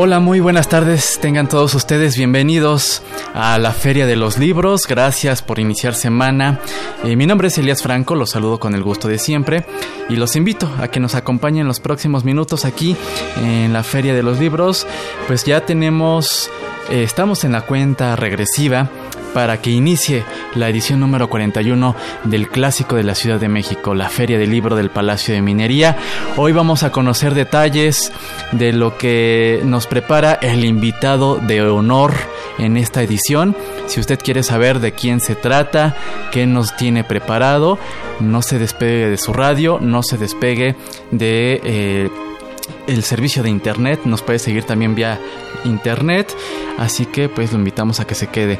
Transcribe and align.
Hola, 0.00 0.20
muy 0.20 0.38
buenas 0.38 0.68
tardes. 0.68 1.18
Tengan 1.20 1.48
todos 1.48 1.74
ustedes 1.74 2.16
bienvenidos 2.16 3.02
a 3.34 3.58
la 3.58 3.72
Feria 3.72 4.06
de 4.06 4.14
los 4.14 4.38
Libros. 4.38 4.86
Gracias 4.86 5.42
por 5.42 5.58
iniciar 5.58 5.92
semana. 5.92 6.60
Eh, 7.02 7.16
mi 7.16 7.26
nombre 7.26 7.48
es 7.48 7.58
Elías 7.58 7.82
Franco, 7.82 8.14
los 8.14 8.30
saludo 8.30 8.60
con 8.60 8.76
el 8.76 8.84
gusto 8.84 9.08
de 9.08 9.18
siempre 9.18 9.66
y 10.08 10.14
los 10.14 10.36
invito 10.36 10.70
a 10.78 10.86
que 10.86 11.00
nos 11.00 11.16
acompañen 11.16 11.66
los 11.66 11.80
próximos 11.80 12.22
minutos 12.22 12.64
aquí 12.64 12.96
en 13.38 13.72
la 13.72 13.82
Feria 13.82 14.14
de 14.14 14.22
los 14.22 14.38
Libros. 14.38 14.86
Pues 15.26 15.44
ya 15.44 15.66
tenemos, 15.66 16.48
eh, 16.90 17.02
estamos 17.02 17.42
en 17.42 17.50
la 17.50 17.62
cuenta 17.62 18.14
regresiva 18.14 18.88
para 19.34 19.60
que 19.60 19.70
inicie 19.70 20.24
la 20.54 20.68
edición 20.68 21.00
número 21.00 21.28
41 21.28 21.94
del 22.24 22.48
clásico 22.48 22.96
de 22.96 23.04
la 23.04 23.14
Ciudad 23.14 23.38
de 23.38 23.48
México, 23.48 23.94
la 23.94 24.08
Feria 24.08 24.38
del 24.38 24.50
Libro 24.50 24.76
del 24.76 24.90
Palacio 24.90 25.34
de 25.34 25.42
Minería. 25.42 25.96
Hoy 26.36 26.52
vamos 26.52 26.82
a 26.82 26.90
conocer 26.90 27.34
detalles 27.34 28.12
de 28.52 28.72
lo 28.72 28.96
que 28.98 29.60
nos 29.64 29.86
prepara 29.86 30.34
el 30.34 30.64
invitado 30.64 31.36
de 31.36 31.62
honor 31.62 32.14
en 32.58 32.76
esta 32.76 33.02
edición. 33.02 33.56
Si 33.86 34.00
usted 34.00 34.18
quiere 34.18 34.42
saber 34.42 34.80
de 34.80 34.92
quién 34.92 35.20
se 35.20 35.34
trata, 35.34 35.96
qué 36.32 36.46
nos 36.46 36.76
tiene 36.76 37.04
preparado, 37.04 37.78
no 38.20 38.42
se 38.42 38.58
despegue 38.58 39.08
de 39.08 39.16
su 39.16 39.32
radio, 39.32 39.78
no 39.80 40.02
se 40.02 40.18
despegue 40.18 40.76
de... 41.10 41.60
Eh, 41.64 42.10
el 42.86 43.02
servicio 43.02 43.42
de 43.42 43.50
internet, 43.50 44.00
nos 44.04 44.22
puede 44.22 44.38
seguir 44.38 44.64
también 44.64 44.94
vía 44.94 45.20
internet, 45.64 46.34
así 46.78 47.06
que 47.06 47.28
pues 47.28 47.52
lo 47.52 47.58
invitamos 47.58 48.00
a 48.00 48.06
que 48.06 48.14
se 48.14 48.28
quede. 48.28 48.58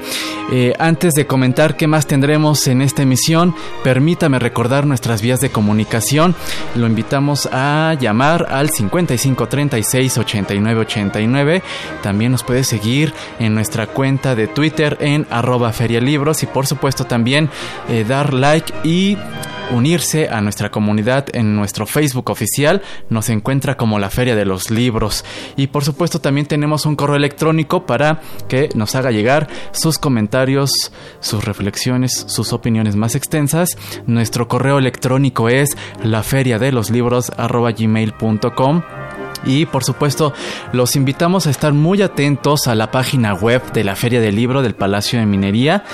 Eh, 0.53 0.75
antes 0.79 1.15
de 1.15 1.27
comentar 1.27 1.77
qué 1.77 1.87
más 1.87 2.07
tendremos 2.07 2.67
en 2.67 2.83
esta 2.83 3.03
emisión, 3.03 3.55
permítame 3.85 4.39
recordar 4.39 4.87
nuestras 4.87 5.23
vías 5.23 5.41
de 5.41 5.51
comunicación, 5.51 6.35
lo 6.75 6.87
invitamos 6.87 7.49
a 7.53 7.95
llamar 7.99 8.47
al 8.51 8.71
55 8.71 9.49
36 9.49 10.19
89 10.19 10.81
89, 10.81 11.63
también 12.03 12.33
nos 12.33 12.43
puede 12.43 12.65
seguir 12.65 13.15
en 13.39 13.55
nuestra 13.55 13.87
cuenta 13.87 14.35
de 14.35 14.47
Twitter 14.47 14.97
en 15.01 15.27
arroba 15.31 15.73
ferialibros 15.73 16.43
y 16.43 16.47
por 16.47 16.67
supuesto 16.67 17.05
también 17.05 17.51
eh, 17.89 18.05
dar 18.07 18.35
like 18.35 18.73
y 18.85 19.17
unirse 19.71 20.29
a 20.29 20.41
nuestra 20.41 20.71
comunidad 20.71 21.27
en 21.33 21.57
nuestro 21.57 21.87
Facebook 21.87 22.31
oficial. 22.31 22.83
Nos 23.11 23.29
encuentra 23.29 23.77
como 23.77 23.99
la 23.99 24.11
Feria 24.11 24.37
de 24.37 24.45
los 24.45 24.71
Libros. 24.71 25.25
Y 25.57 25.69
por 25.69 25.85
supuesto 25.85 26.21
también 26.21 26.47
tenemos 26.47 26.87
un 26.87 26.97
correo 26.97 27.17
electrónico 27.17 27.87
para 27.87 28.21
que 28.49 28.69
nos 28.75 28.95
haga 28.95 29.11
llegar 29.11 29.49
sus 29.73 29.99
comentarios, 29.99 30.93
sus 31.21 31.45
reflexiones, 31.45 32.25
sus 32.29 32.53
opiniones 32.53 32.97
más 32.97 33.15
extensas. 33.15 33.77
Nuestro 34.07 34.49
correo 34.49 34.79
electrónico 34.79 35.49
es 35.49 35.77
la 36.03 36.23
y 39.45 39.67
por 39.67 39.85
supuesto, 39.85 40.33
los 40.73 40.97
invitamos 40.97 41.47
a 41.47 41.51
estar 41.51 41.73
muy 41.73 42.03
atentos 42.03 42.67
a 42.67 42.75
la 42.75 42.91
página 42.91 43.35
web 43.35 43.73
de 43.73 43.85
la 43.85 43.95
Feria 43.97 44.21
del 44.21 44.37
Libro 44.37 44.63
del 44.63 44.75
Palacio 44.75 45.19
de 45.19 45.27
Minería. 45.27 45.85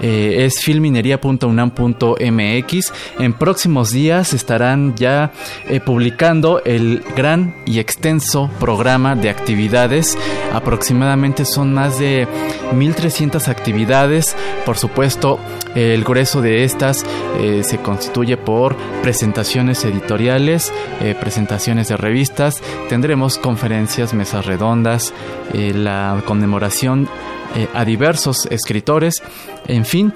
Eh, 0.00 0.44
es 0.44 0.60
filminería.unam.mx. 0.60 2.92
En 3.18 3.32
próximos 3.34 3.90
días 3.90 4.32
estarán 4.34 4.94
ya 4.96 5.32
eh, 5.68 5.80
publicando 5.80 6.62
el 6.64 7.02
gran 7.16 7.54
y 7.66 7.78
extenso 7.78 8.50
programa 8.60 9.16
de 9.16 9.30
actividades. 9.30 10.18
Aproximadamente 10.52 11.44
son 11.44 11.74
más 11.74 11.98
de 11.98 12.28
1300 12.72 13.48
actividades. 13.48 14.36
Por 14.64 14.78
supuesto, 14.78 15.38
el 15.74 16.04
grueso 16.04 16.40
de 16.42 16.64
estas 16.64 17.04
eh, 17.38 17.62
se 17.64 17.78
constituye 17.78 18.36
por 18.36 18.76
presentaciones 19.02 19.84
editoriales, 19.84 20.72
presentaciones 21.20 21.88
de 21.88 21.96
revistas 21.96 22.62
Tendremos 22.88 23.36
conferencias, 23.36 24.14
mesas 24.14 24.46
redondas, 24.46 25.12
eh, 25.52 25.74
la 25.74 26.22
conmemoración 26.24 27.06
eh, 27.54 27.68
a 27.74 27.84
diversos 27.84 28.46
escritores, 28.46 29.22
en 29.66 29.84
fin, 29.84 30.14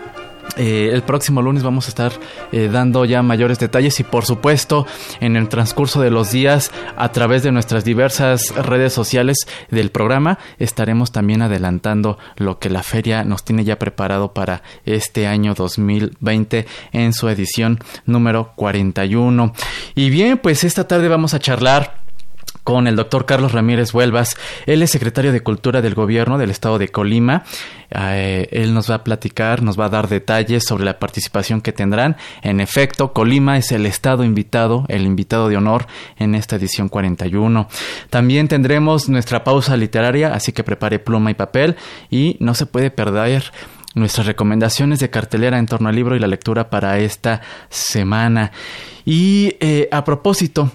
eh, 0.56 0.88
el 0.90 1.02
próximo 1.02 1.42
lunes 1.42 1.62
vamos 1.62 1.86
a 1.86 1.88
estar 1.88 2.12
dando 2.50 3.04
ya 3.04 3.22
mayores 3.22 3.58
detalles 3.58 4.00
y 4.00 4.04
por 4.04 4.24
supuesto 4.26 4.86
en 5.20 5.36
el 5.36 5.48
transcurso 5.48 6.00
de 6.00 6.10
los 6.10 6.32
días 6.32 6.72
a 6.96 7.12
través 7.12 7.42
de 7.42 7.52
nuestras 7.52 7.84
diversas 7.84 8.54
redes 8.56 8.92
sociales 8.92 9.36
del 9.70 9.90
programa 9.90 10.38
estaremos 10.58 11.12
también 11.12 11.42
adelantando 11.42 12.18
lo 12.36 12.58
que 12.58 12.70
la 12.70 12.82
feria 12.82 13.22
nos 13.24 13.44
tiene 13.44 13.64
ya 13.64 13.78
preparado 13.78 14.34
para 14.34 14.62
este 14.84 15.26
año 15.26 15.54
2020 15.54 16.66
en 16.92 17.12
su 17.12 17.28
edición 17.28 17.78
número 18.04 18.52
41. 18.56 19.54
Y 19.94 20.10
bien, 20.10 20.38
pues 20.38 20.64
esta 20.64 20.88
tarde 20.88 21.08
vamos 21.08 21.32
a 21.32 21.38
charlar 21.38 22.01
con 22.64 22.86
el 22.86 22.96
doctor 22.96 23.26
Carlos 23.26 23.52
Ramírez 23.52 23.92
Huelvas. 23.92 24.36
Él 24.66 24.82
es 24.82 24.90
secretario 24.90 25.32
de 25.32 25.40
Cultura 25.40 25.82
del 25.82 25.94
Gobierno 25.94 26.38
del 26.38 26.50
Estado 26.50 26.78
de 26.78 26.88
Colima. 26.88 27.44
Eh, 27.90 28.48
él 28.52 28.72
nos 28.72 28.90
va 28.90 28.96
a 28.96 29.04
platicar, 29.04 29.62
nos 29.62 29.78
va 29.78 29.86
a 29.86 29.90
dar 29.90 30.08
detalles 30.08 30.64
sobre 30.64 30.84
la 30.84 30.98
participación 30.98 31.60
que 31.60 31.72
tendrán. 31.72 32.16
En 32.42 32.60
efecto, 32.60 33.12
Colima 33.12 33.58
es 33.58 33.72
el 33.72 33.86
estado 33.86 34.24
invitado, 34.24 34.84
el 34.88 35.02
invitado 35.02 35.48
de 35.48 35.56
honor 35.56 35.86
en 36.18 36.34
esta 36.34 36.56
edición 36.56 36.88
41. 36.88 37.68
También 38.10 38.48
tendremos 38.48 39.08
nuestra 39.08 39.44
pausa 39.44 39.76
literaria, 39.76 40.32
así 40.32 40.52
que 40.52 40.64
prepare 40.64 40.98
pluma 40.98 41.30
y 41.30 41.34
papel 41.34 41.76
y 42.10 42.36
no 42.40 42.54
se 42.54 42.66
puede 42.66 42.90
perder 42.90 43.52
nuestras 43.94 44.26
recomendaciones 44.26 45.00
de 45.00 45.10
cartelera 45.10 45.58
en 45.58 45.66
torno 45.66 45.88
al 45.88 45.96
libro 45.96 46.16
y 46.16 46.18
la 46.18 46.26
lectura 46.26 46.70
para 46.70 46.98
esta 46.98 47.42
semana. 47.68 48.52
Y 49.04 49.56
eh, 49.60 49.88
a 49.92 50.04
propósito, 50.04 50.70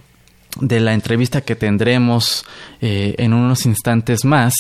de 0.60 0.80
la 0.80 0.94
entrevista 0.94 1.42
que 1.42 1.56
tendremos 1.56 2.46
eh, 2.82 3.16
en 3.18 3.34
unos 3.34 3.66
instantes 3.66 4.26
más, 4.26 4.54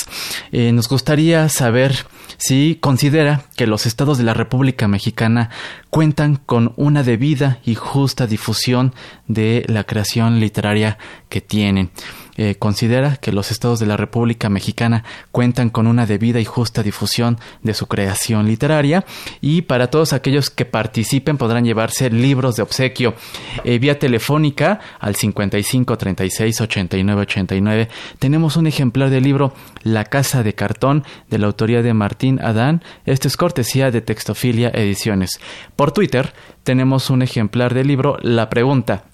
eh, 0.51 0.71
nos 0.71 0.87
gustaría 0.87 1.49
saber 1.49 2.05
si 2.37 2.77
considera 2.79 3.45
que 3.55 3.67
los 3.67 3.85
estados 3.85 4.17
de 4.17 4.23
la 4.23 4.33
República 4.33 4.87
Mexicana 4.87 5.49
cuentan 5.89 6.35
con 6.35 6.73
una 6.75 7.03
debida 7.03 7.59
y 7.65 7.75
justa 7.75 8.27
difusión 8.27 8.93
de 9.27 9.65
la 9.67 9.83
creación 9.83 10.39
literaria 10.39 10.97
que 11.29 11.41
tienen. 11.41 11.89
Eh, 12.37 12.55
considera 12.57 13.17
que 13.17 13.31
los 13.31 13.51
estados 13.51 13.79
de 13.79 13.87
la 13.87 13.97
República 13.97 14.49
Mexicana 14.49 15.03
cuentan 15.31 15.69
con 15.69 15.87
una 15.87 16.05
debida 16.05 16.39
y 16.39 16.45
justa 16.45 16.83
difusión 16.83 17.39
de 17.63 17.73
su 17.73 17.87
creación 17.87 18.45
literaria 18.45 19.05
y 19.41 19.63
para 19.63 19.89
todos 19.89 20.13
aquellos 20.13 20.49
que 20.49 20.65
participen 20.65 21.37
podrán 21.37 21.65
llevarse 21.65 22.09
libros 22.09 22.55
de 22.55 22.61
obsequio. 22.61 23.15
Eh, 23.63 23.79
vía 23.79 23.97
telefónica 23.97 24.79
al 24.99 25.15
55 25.15 25.97
36 25.97 26.61
89 26.61 27.21
89 27.21 27.89
tenemos 28.19 28.55
un 28.55 28.67
ejemplar 28.67 29.09
del 29.09 29.23
libro 29.23 29.53
La 29.81 30.05
Casa 30.05 30.43
de 30.43 30.53
Cartón 30.53 31.03
de 31.29 31.39
la 31.39 31.47
autoría 31.47 31.81
de 31.81 31.93
Martín 31.93 32.39
Adán. 32.41 32.83
Esto 33.05 33.27
es 33.27 33.37
cortesía 33.37 33.91
de 33.91 34.01
Textofilia 34.01 34.69
Ediciones. 34.69 35.39
Por 35.75 35.91
Twitter 35.91 36.33
tenemos 36.63 37.09
un 37.09 37.21
ejemplar 37.21 37.73
del 37.73 37.87
libro 37.87 38.17
La 38.21 38.49
Pregunta 38.49 39.05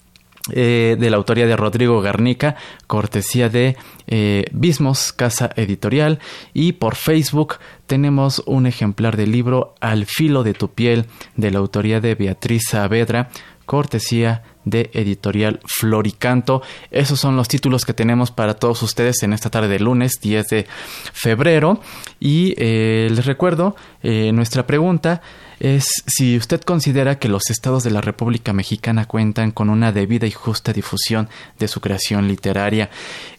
eh, 0.52 0.96
de 0.98 1.08
la 1.08 1.16
autoría 1.16 1.46
de 1.46 1.56
Rodrigo 1.56 2.02
Garnica, 2.02 2.56
cortesía 2.86 3.48
de 3.48 3.78
eh, 4.06 4.44
Bismos, 4.52 5.14
Casa 5.14 5.50
Editorial, 5.56 6.18
y 6.52 6.72
por 6.72 6.96
Facebook 6.96 7.54
tenemos 7.86 8.42
un 8.44 8.66
ejemplar 8.66 9.16
del 9.16 9.32
libro 9.32 9.74
Al 9.80 10.04
filo 10.04 10.42
de 10.42 10.52
tu 10.52 10.68
piel, 10.68 11.06
de 11.36 11.50
la 11.50 11.60
autoría 11.60 12.02
de 12.02 12.14
Beatriz 12.14 12.64
Saavedra, 12.68 13.30
cortesía 13.64 14.42
de 14.66 14.90
editorial 14.92 15.60
Floricanto. 15.64 16.60
Esos 16.90 17.18
son 17.18 17.36
los 17.36 17.48
títulos 17.48 17.86
que 17.86 17.94
tenemos 17.94 18.30
para 18.30 18.52
todos 18.52 18.82
ustedes 18.82 19.22
en 19.22 19.32
esta 19.32 19.48
tarde 19.48 19.68
de 19.68 19.80
lunes 19.80 20.20
10 20.20 20.46
de 20.48 20.66
febrero. 21.14 21.80
Y 22.20 22.52
eh, 22.58 23.08
les 23.10 23.24
recuerdo 23.24 23.76
nuestra 24.02 24.66
pregunta 24.66 25.22
es 25.60 25.86
si 26.06 26.36
usted 26.36 26.60
considera 26.60 27.18
que 27.18 27.28
los 27.28 27.50
estados 27.50 27.84
de 27.84 27.90
la 27.90 28.00
República 28.00 28.52
Mexicana 28.52 29.06
cuentan 29.06 29.50
con 29.50 29.70
una 29.70 29.92
debida 29.92 30.26
y 30.26 30.30
justa 30.30 30.72
difusión 30.72 31.28
de 31.58 31.68
su 31.68 31.80
creación 31.80 32.28
literaria. 32.28 32.90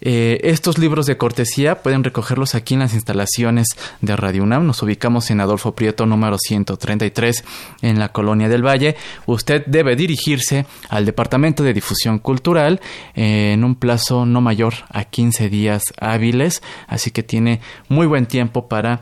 Eh, 0.02 0.40
estos 0.44 0.78
libros 0.78 1.06
de 1.06 1.18
cortesía 1.18 1.82
pueden 1.82 2.04
recogerlos 2.04 2.56
aquí 2.56 2.74
en 2.74 2.82
las 2.82 2.94
instalaciones 2.94 3.68
de 4.02 4.16
Radio 4.16 4.44
UNAM. 4.44 4.66
Nos 4.66 4.82
ubicamos 4.84 5.30
en 5.32 5.42
Adolfo 5.42 5.76
Prieto 5.76 6.06
número 6.06 6.38
133 6.38 7.44
en 7.82 8.00
la 8.00 8.10
Colonia 8.10 8.50
del 8.50 8.66
Valle. 8.66 8.96
Usted 9.26 9.66
debe 9.66 9.96
dirigirse 9.96 10.66
al 10.90 11.06
Departamento 11.06 11.64
de 11.64 11.74
Difusión 11.74 12.20
Cultural 12.20 12.82
en 13.14 13.64
un 13.64 13.76
plazo 13.76 14.26
no 14.26 14.42
mayor 14.42 14.74
a 14.90 15.06
15 15.06 15.50
días 15.50 15.84
hábiles, 16.00 16.62
así 16.88 17.12
que 17.12 17.24
tiene 17.24 17.62
muy 17.90 18.08
buen 18.08 18.26
tiempo 18.26 18.68
para 18.68 19.02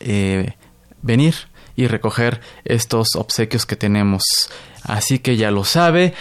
eh, 0.00 0.52
venir 1.02 1.47
y 1.78 1.86
recoger 1.86 2.40
estos 2.64 3.14
obsequios 3.14 3.64
que 3.64 3.76
tenemos. 3.76 4.22
Así 4.82 5.20
que 5.20 5.36
ya 5.36 5.52
lo 5.52 5.62
sabe. 5.62 6.12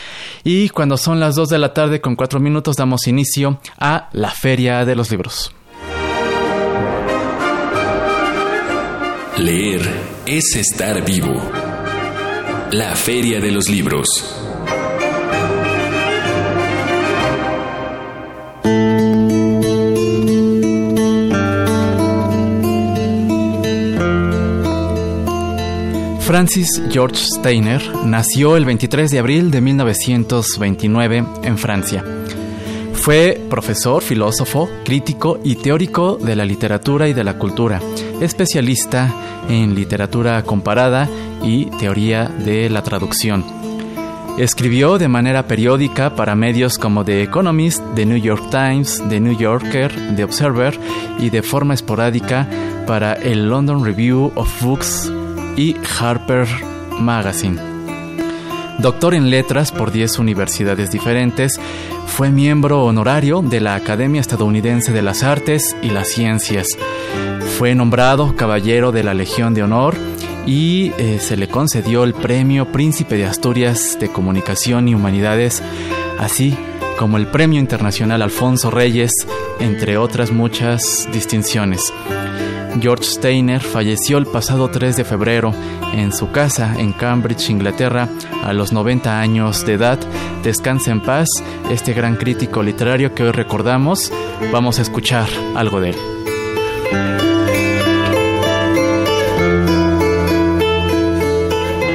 Y 0.44 0.70
cuando 0.70 0.98
son 0.98 1.20
las 1.20 1.34
2 1.34 1.50
de 1.50 1.58
la 1.58 1.74
tarde 1.74 2.00
con 2.00 2.16
4 2.16 2.40
minutos 2.40 2.76
damos 2.76 3.08
inicio 3.08 3.60
a 3.80 4.08
la 4.14 4.30
Feria 4.30 4.86
de 4.86 4.96
los 4.96 5.10
Libros. 5.10 5.52
Leer 9.40 9.82
es 10.28 10.56
estar 10.56 11.04
vivo. 11.04 11.42
La 12.70 12.96
Feria 12.96 13.40
de 13.40 13.52
los 13.52 13.68
Libros. 13.68 14.47
Francis 26.28 26.82
George 26.92 27.24
Steiner 27.24 27.82
nació 28.04 28.58
el 28.58 28.66
23 28.66 29.10
de 29.10 29.20
abril 29.20 29.50
de 29.50 29.62
1929 29.62 31.24
en 31.44 31.58
Francia. 31.58 32.04
Fue 32.92 33.40
profesor, 33.50 34.04
filósofo, 34.04 34.70
crítico 34.84 35.40
y 35.42 35.56
teórico 35.56 36.18
de 36.18 36.36
la 36.36 36.44
literatura 36.44 37.08
y 37.08 37.14
de 37.14 37.24
la 37.24 37.38
cultura, 37.38 37.80
especialista 38.20 39.10
en 39.48 39.74
literatura 39.74 40.44
comparada 40.44 41.08
y 41.46 41.68
teoría 41.78 42.26
de 42.26 42.70
la 42.70 42.84
traducción. 42.84 43.46
Escribió 44.38 44.98
de 44.98 45.08
manera 45.08 45.48
periódica 45.48 46.14
para 46.14 46.36
medios 46.36 46.78
como 46.78 47.06
The 47.06 47.24
Economist, 47.24 47.82
The 47.96 48.06
New 48.06 48.18
York 48.18 48.50
Times, 48.52 49.02
The 49.08 49.22
New 49.22 49.38
Yorker, 49.38 49.94
The 50.18 50.26
Observer 50.26 50.78
y 51.20 51.30
de 51.30 51.42
forma 51.42 51.74
esporádica 51.74 52.50
para 52.86 53.14
el 53.14 53.48
London 53.48 53.86
Review 53.86 54.34
of 54.36 54.62
Books 54.62 55.10
y 55.58 55.76
Harper 56.00 56.48
Magazine. 57.00 57.60
Doctor 58.80 59.16
en 59.16 59.32
letras 59.32 59.72
por 59.72 59.92
10 59.92 60.20
universidades 60.20 60.92
diferentes, 60.92 61.60
fue 62.06 62.30
miembro 62.30 62.84
honorario 62.86 63.42
de 63.42 63.60
la 63.60 63.76
Academia 63.76 64.22
Estadounidense 64.22 64.94
de 64.94 65.02
las 65.02 65.24
Artes 65.24 65.76
y 65.82 65.90
las 65.90 66.10
Ciencias. 66.10 66.78
Fue 67.58 67.74
nombrado 67.74 68.36
Caballero 68.36 68.92
de 68.92 69.04
la 69.04 69.16
Legión 69.16 69.56
de 69.56 69.64
Honor 69.64 69.96
y 70.46 70.94
eh, 71.00 71.18
se 71.20 71.38
le 71.38 71.48
concedió 71.48 72.04
el 72.04 72.14
Premio 72.14 72.72
Príncipe 72.72 73.18
de 73.18 73.26
Asturias 73.26 73.98
de 74.00 74.10
Comunicación 74.10 74.88
y 74.88 74.94
Humanidades, 74.96 75.64
así 76.20 76.56
como 77.00 77.18
el 77.18 77.28
Premio 77.28 77.60
Internacional 77.60 78.22
Alfonso 78.22 78.70
Reyes, 78.70 79.12
entre 79.60 79.98
otras 79.98 80.32
muchas 80.32 81.08
distinciones. 81.12 81.92
George 82.82 83.04
Steiner 83.04 83.62
falleció 83.62 84.18
el 84.18 84.26
pasado 84.26 84.70
3 84.70 84.98
de 84.98 85.04
febrero 85.04 85.54
en 85.94 86.12
su 86.12 86.32
casa 86.32 86.76
en 86.78 86.94
Cambridge, 86.94 87.50
Inglaterra, 87.50 88.10
a 88.44 88.54
los 88.54 88.72
90 88.72 89.20
años 89.20 89.66
de 89.66 89.74
edad. 89.74 90.00
Descansa 90.44 90.92
en 90.92 91.02
paz 91.02 91.28
este 91.72 91.94
gran 91.94 92.16
crítico 92.16 92.64
literario 92.64 93.14
que 93.14 93.24
hoy 93.24 93.32
recordamos. 93.32 94.12
Vamos 94.52 94.80
a 94.80 94.82
escuchar 94.82 95.28
algo 95.56 95.80
de 95.80 95.90
él. 95.90 95.96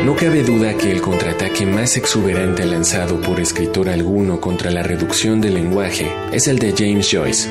No 0.05 0.17
cabe 0.17 0.43
duda 0.43 0.77
que 0.77 0.91
el 0.91 1.01
contraataque 1.01 1.67
más 1.67 1.97
exuberante 1.97 2.65
lanzado 2.65 3.21
por 3.21 3.41
escritor 3.41 3.89
alguno 3.89 4.41
contra 4.41 4.71
la 4.71 4.83
reducción 4.83 5.41
del 5.41 5.55
lenguaje 5.55 6.15
es 6.33 6.49
el 6.49 6.59
de 6.59 6.75
James 6.77 7.09
Joyce. 7.11 7.51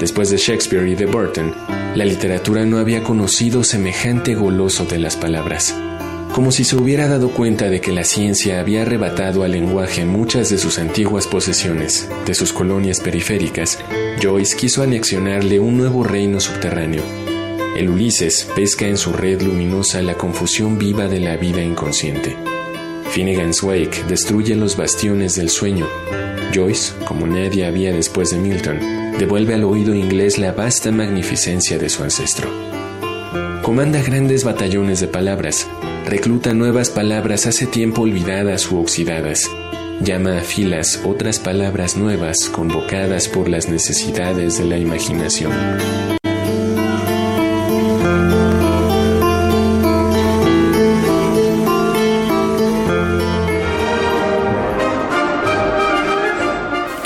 Después 0.00 0.30
de 0.30 0.36
Shakespeare 0.36 0.88
y 0.88 0.96
de 0.96 1.06
Burton, 1.06 1.54
la 1.94 2.04
literatura 2.06 2.64
no 2.64 2.78
había 2.78 3.02
conocido 3.02 3.64
semejante 3.64 4.34
goloso 4.34 4.86
de 4.86 4.98
las 4.98 5.16
palabras. 5.16 5.74
Como 6.32 6.50
si 6.50 6.64
se 6.64 6.76
hubiera 6.76 7.06
dado 7.08 7.30
cuenta 7.30 7.68
de 7.68 7.82
que 7.82 7.92
la 7.92 8.04
ciencia 8.04 8.60
había 8.60 8.82
arrebatado 8.82 9.42
al 9.44 9.52
lenguaje 9.52 10.06
muchas 10.06 10.48
de 10.48 10.56
sus 10.56 10.78
antiguas 10.78 11.26
posesiones, 11.26 12.08
de 12.24 12.34
sus 12.34 12.54
colonias 12.54 13.00
periféricas, 13.00 13.78
Joyce 14.22 14.56
quiso 14.56 14.82
anexionarle 14.82 15.60
un 15.60 15.76
nuevo 15.76 16.04
reino 16.04 16.40
subterráneo. 16.40 17.02
El 17.76 17.90
Ulises 17.90 18.48
pesca 18.56 18.86
en 18.86 18.96
su 18.96 19.12
red 19.12 19.42
luminosa 19.42 20.00
la 20.00 20.14
confusión 20.14 20.78
viva 20.78 21.08
de 21.08 21.20
la 21.20 21.36
vida 21.36 21.62
inconsciente. 21.62 22.36
Finnegan's 23.10 23.62
Wake 23.62 24.04
destruye 24.08 24.56
los 24.56 24.76
bastiones 24.76 25.34
del 25.34 25.50
sueño. 25.50 25.86
Joyce, 26.54 26.92
como 27.04 27.26
nadie 27.26 27.66
había 27.66 27.92
después 27.92 28.30
de 28.30 28.38
Milton, 28.38 28.78
devuelve 29.18 29.54
al 29.54 29.64
oído 29.64 29.94
inglés 29.94 30.38
la 30.38 30.52
vasta 30.52 30.90
magnificencia 30.90 31.78
de 31.78 31.88
su 31.88 32.02
ancestro. 32.02 32.48
Comanda 33.62 34.02
grandes 34.02 34.44
batallones 34.44 35.00
de 35.00 35.08
palabras, 35.08 35.68
recluta 36.06 36.52
nuevas 36.54 36.90
palabras 36.90 37.46
hace 37.46 37.66
tiempo 37.66 38.02
olvidadas 38.02 38.70
u 38.70 38.80
oxidadas, 38.80 39.50
llama 40.00 40.38
a 40.38 40.42
filas 40.42 41.00
otras 41.04 41.38
palabras 41.38 41.96
nuevas 41.96 42.48
convocadas 42.48 43.28
por 43.28 43.48
las 43.48 43.68
necesidades 43.68 44.58
de 44.58 44.64
la 44.64 44.78
imaginación. 44.78 45.52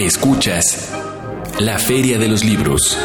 Escuchas 0.06 0.92
la 1.58 1.80
Feria 1.80 2.16
de 2.16 2.28
los 2.28 2.44
Libros. 2.44 2.96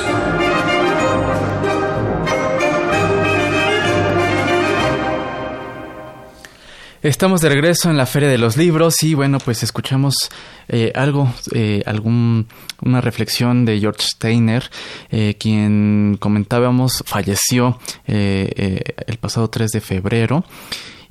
Estamos 7.02 7.42
de 7.42 7.50
regreso 7.50 7.90
en 7.90 7.98
la 7.98 8.06
Feria 8.06 8.30
de 8.30 8.38
los 8.38 8.56
Libros 8.56 9.02
y 9.02 9.16
bueno, 9.16 9.40
pues 9.40 9.64
escuchamos 9.64 10.14
eh, 10.68 10.92
algo, 10.94 11.34
eh, 11.56 11.82
algún, 11.88 12.48
una 12.84 13.02
reflexión 13.02 13.66
de 13.66 13.80
George 13.80 14.04
Steiner, 14.04 14.70
eh, 15.10 15.38
quien 15.40 16.18
comentábamos 16.20 17.02
falleció 17.08 17.80
el 18.06 19.18
pasado 19.20 19.50
3 19.50 19.72
de 19.72 19.82
febrero 19.82 20.46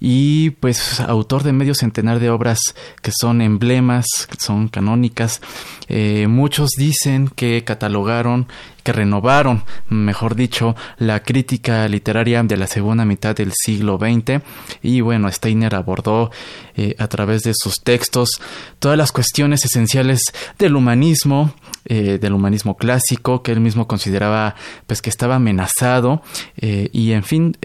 y 0.00 0.50
pues 0.50 0.98
autor 1.00 1.42
de 1.42 1.52
medio 1.52 1.74
centenar 1.74 2.20
de 2.20 2.30
obras 2.30 2.58
que 3.02 3.12
son 3.12 3.42
emblemas, 3.42 4.06
que 4.28 4.36
son 4.40 4.68
canónicas. 4.68 5.42
Eh, 5.88 6.26
muchos 6.26 6.70
dicen 6.70 7.28
que 7.28 7.62
catalogaron, 7.64 8.46
que 8.82 8.92
renovaron, 8.92 9.62
mejor 9.90 10.36
dicho, 10.36 10.74
la 10.96 11.20
crítica 11.22 11.86
literaria 11.86 12.42
de 12.42 12.56
la 12.56 12.66
segunda 12.66 13.04
mitad 13.04 13.36
del 13.36 13.52
siglo 13.52 13.98
XX 13.98 14.42
y 14.82 15.02
bueno, 15.02 15.30
Steiner 15.30 15.74
abordó 15.74 16.30
eh, 16.76 16.94
a 16.98 17.06
través 17.08 17.42
de 17.42 17.52
sus 17.54 17.82
textos 17.82 18.30
todas 18.78 18.96
las 18.96 19.12
cuestiones 19.12 19.66
esenciales 19.66 20.22
del 20.58 20.76
humanismo, 20.76 21.52
eh, 21.84 22.18
del 22.18 22.32
humanismo 22.32 22.76
clásico, 22.78 23.42
que 23.42 23.52
él 23.52 23.60
mismo 23.60 23.86
consideraba 23.86 24.54
pues 24.86 25.02
que 25.02 25.10
estaba 25.10 25.34
amenazado 25.34 26.22
y 26.56 27.12
en 27.12 27.22
fin 27.22 27.56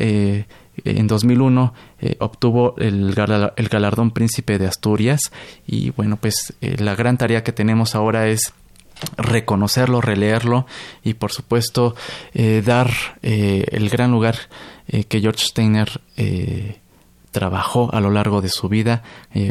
en 0.86 1.08
2001 1.08 1.74
eh, 2.00 2.16
obtuvo 2.20 2.76
el, 2.78 3.14
galardón 3.16 4.12
Príncipe 4.12 4.58
de 4.58 4.68
Asturias. 4.68 5.32
Y 5.66 5.90
bueno, 5.92 6.18
pues 6.18 6.54
eh, 6.62 6.76
la 6.80 6.96
gran 6.96 7.18
tarea 7.18 7.44
que 7.44 7.52
tenemos 7.52 7.96
ahora 7.96 8.28
es 8.28 8.54
reconocerlo, 9.18 10.00
releerlo 10.00 10.66
y 11.04 11.16
por 11.16 11.32
supuesto 11.34 11.96
eh, 12.34 12.64
dar 12.66 12.90
el 13.22 13.90
gran 13.90 14.12
lugar 14.12 14.38
que 15.10 15.20
George 15.20 15.44
Steiner 15.48 16.00
trabajó 17.32 17.94
a 17.94 18.00
lo 18.00 18.10
largo 18.10 18.40
de 18.40 18.48
su 18.48 18.70
vida 18.70 19.04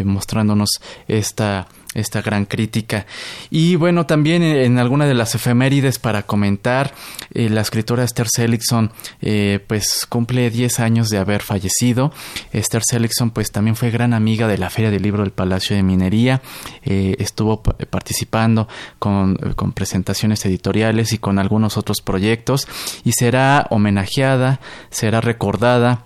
mostrándonos 0.02 0.80
esta 1.08 1.66
esta 1.94 2.22
gran 2.22 2.44
crítica. 2.44 3.06
Y 3.50 3.76
bueno, 3.76 4.06
también 4.06 4.42
en 4.42 4.78
alguna 4.78 5.06
de 5.06 5.14
las 5.14 5.34
efemérides 5.34 5.98
para 5.98 6.24
comentar, 6.24 6.92
eh, 7.32 7.48
la 7.48 7.60
escritora 7.60 8.04
Esther 8.04 8.26
Seligson 8.28 8.92
eh, 9.22 9.60
pues 9.66 10.06
cumple 10.08 10.50
10 10.50 10.80
años 10.80 11.08
de 11.08 11.18
haber 11.18 11.42
fallecido. 11.42 12.12
Esther 12.52 12.82
Seligson 12.84 13.30
pues 13.30 13.52
también 13.52 13.76
fue 13.76 13.90
gran 13.90 14.12
amiga 14.12 14.48
de 14.48 14.58
la 14.58 14.70
Feria 14.70 14.90
del 14.90 15.02
Libro 15.02 15.22
del 15.22 15.32
Palacio 15.32 15.76
de 15.76 15.82
Minería, 15.82 16.42
eh, 16.82 17.16
estuvo 17.18 17.62
participando 17.62 18.68
con, 18.98 19.36
con 19.56 19.72
presentaciones 19.72 20.44
editoriales 20.44 21.12
y 21.12 21.18
con 21.18 21.38
algunos 21.38 21.76
otros 21.76 22.00
proyectos 22.00 22.66
y 23.04 23.12
será 23.12 23.66
homenajeada, 23.70 24.60
será 24.90 25.20
recordada 25.20 26.04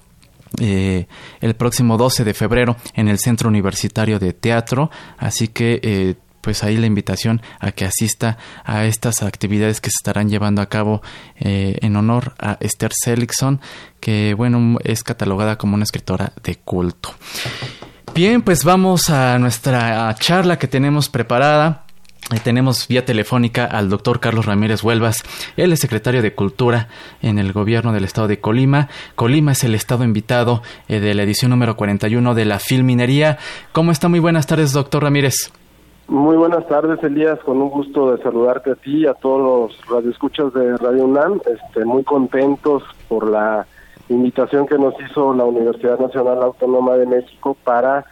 eh, 0.61 1.07
el 1.41 1.55
próximo 1.55 1.97
12 1.97 2.25
de 2.25 2.35
febrero 2.35 2.77
en 2.95 3.09
el 3.09 3.19
Centro 3.19 3.49
Universitario 3.49 4.19
de 4.19 4.33
Teatro. 4.33 4.91
Así 5.19 5.49
que 5.49 5.81
eh, 5.83 6.15
pues 6.41 6.65
ahí 6.65 6.77
la 6.77 6.87
invitación 6.87 7.43
a 7.61 7.73
que 7.73 7.85
asista 7.85 8.39
a 8.65 8.85
estas 8.87 9.23
actividades 9.23 9.81
que 9.81 9.91
se 9.91 9.97
estarán 10.01 10.29
llevando 10.29 10.63
a 10.63 10.67
cabo 10.67 11.03
eh, 11.37 11.79
en 11.83 11.97
honor 11.97 12.35
a 12.39 12.57
Esther 12.61 12.93
Seligson, 12.95 13.61
que 14.01 14.35
bueno, 14.35 14.79
es 14.83 15.03
catalogada 15.03 15.59
como 15.59 15.75
una 15.75 15.85
escritora 15.85 16.33
de 16.43 16.57
culto. 16.57 17.11
Bien, 18.15 18.43
pues 18.43 18.65
vamos 18.65 19.11
a 19.11 19.39
nuestra 19.39 20.15
charla 20.19 20.59
que 20.59 20.69
tenemos 20.69 21.09
preparada 21.09 21.85
tenemos 22.43 22.87
vía 22.89 23.05
telefónica 23.05 23.65
al 23.65 23.89
doctor 23.89 24.21
Carlos 24.21 24.47
Ramírez 24.47 24.85
Huelvas. 24.85 25.25
Él 25.57 25.73
es 25.73 25.81
secretario 25.81 26.21
de 26.21 26.35
Cultura 26.35 26.89
en 27.23 27.39
el 27.39 27.53
gobierno 27.53 27.93
del 27.93 28.05
estado 28.05 28.29
de 28.29 28.41
Colima. 28.41 28.89
Colima 29.15 29.53
es 29.53 29.65
el 29.65 29.75
estado 29.75 30.05
invitado 30.05 30.63
eh, 30.89 31.01
de 31.01 31.15
la 31.15 31.23
edición 31.23 31.51
número 31.51 31.77
41 31.77 32.35
de 32.35 32.45
la 32.45 32.59
Filminería. 32.59 33.39
¿Cómo 33.73 33.93
está? 33.93 34.09
Muy 34.09 34.21
buenas 34.21 34.47
tardes, 34.47 34.73
doctor 34.73 35.05
Ramírez. 35.05 35.53
Muy 36.09 36.37
buenas 36.37 36.67
tardes, 36.69 37.03
Elías. 37.03 37.39
Con 37.41 37.61
un 37.61 37.71
gusto 37.71 38.13
de 38.13 38.23
saludarte 38.23 38.73
a 38.73 38.75
ti 38.75 38.99
y 38.99 39.07
a 39.07 39.15
todos 39.15 39.71
los 39.71 39.89
radioescuchas 39.89 40.53
de 40.53 40.77
Radio 40.77 41.05
UNAM. 41.05 41.41
Este, 41.47 41.85
muy 41.85 42.05
contentos 42.05 42.83
por 43.09 43.29
la 43.29 43.67
invitación 44.09 44.67
que 44.67 44.79
nos 44.79 44.95
hizo 45.01 45.35
la 45.35 45.45
Universidad 45.45 45.99
Nacional 45.99 46.43
Autónoma 46.43 46.97
de 46.97 47.07
México 47.07 47.57
para 47.65 48.05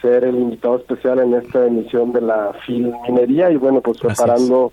ser 0.00 0.24
el 0.24 0.36
invitado 0.36 0.78
especial 0.78 1.20
en 1.20 1.34
esta 1.34 1.66
emisión 1.66 2.12
de 2.12 2.20
la 2.20 2.52
Filminería 2.66 3.50
y 3.50 3.56
bueno, 3.56 3.80
pues 3.80 3.98
preparando 3.98 4.72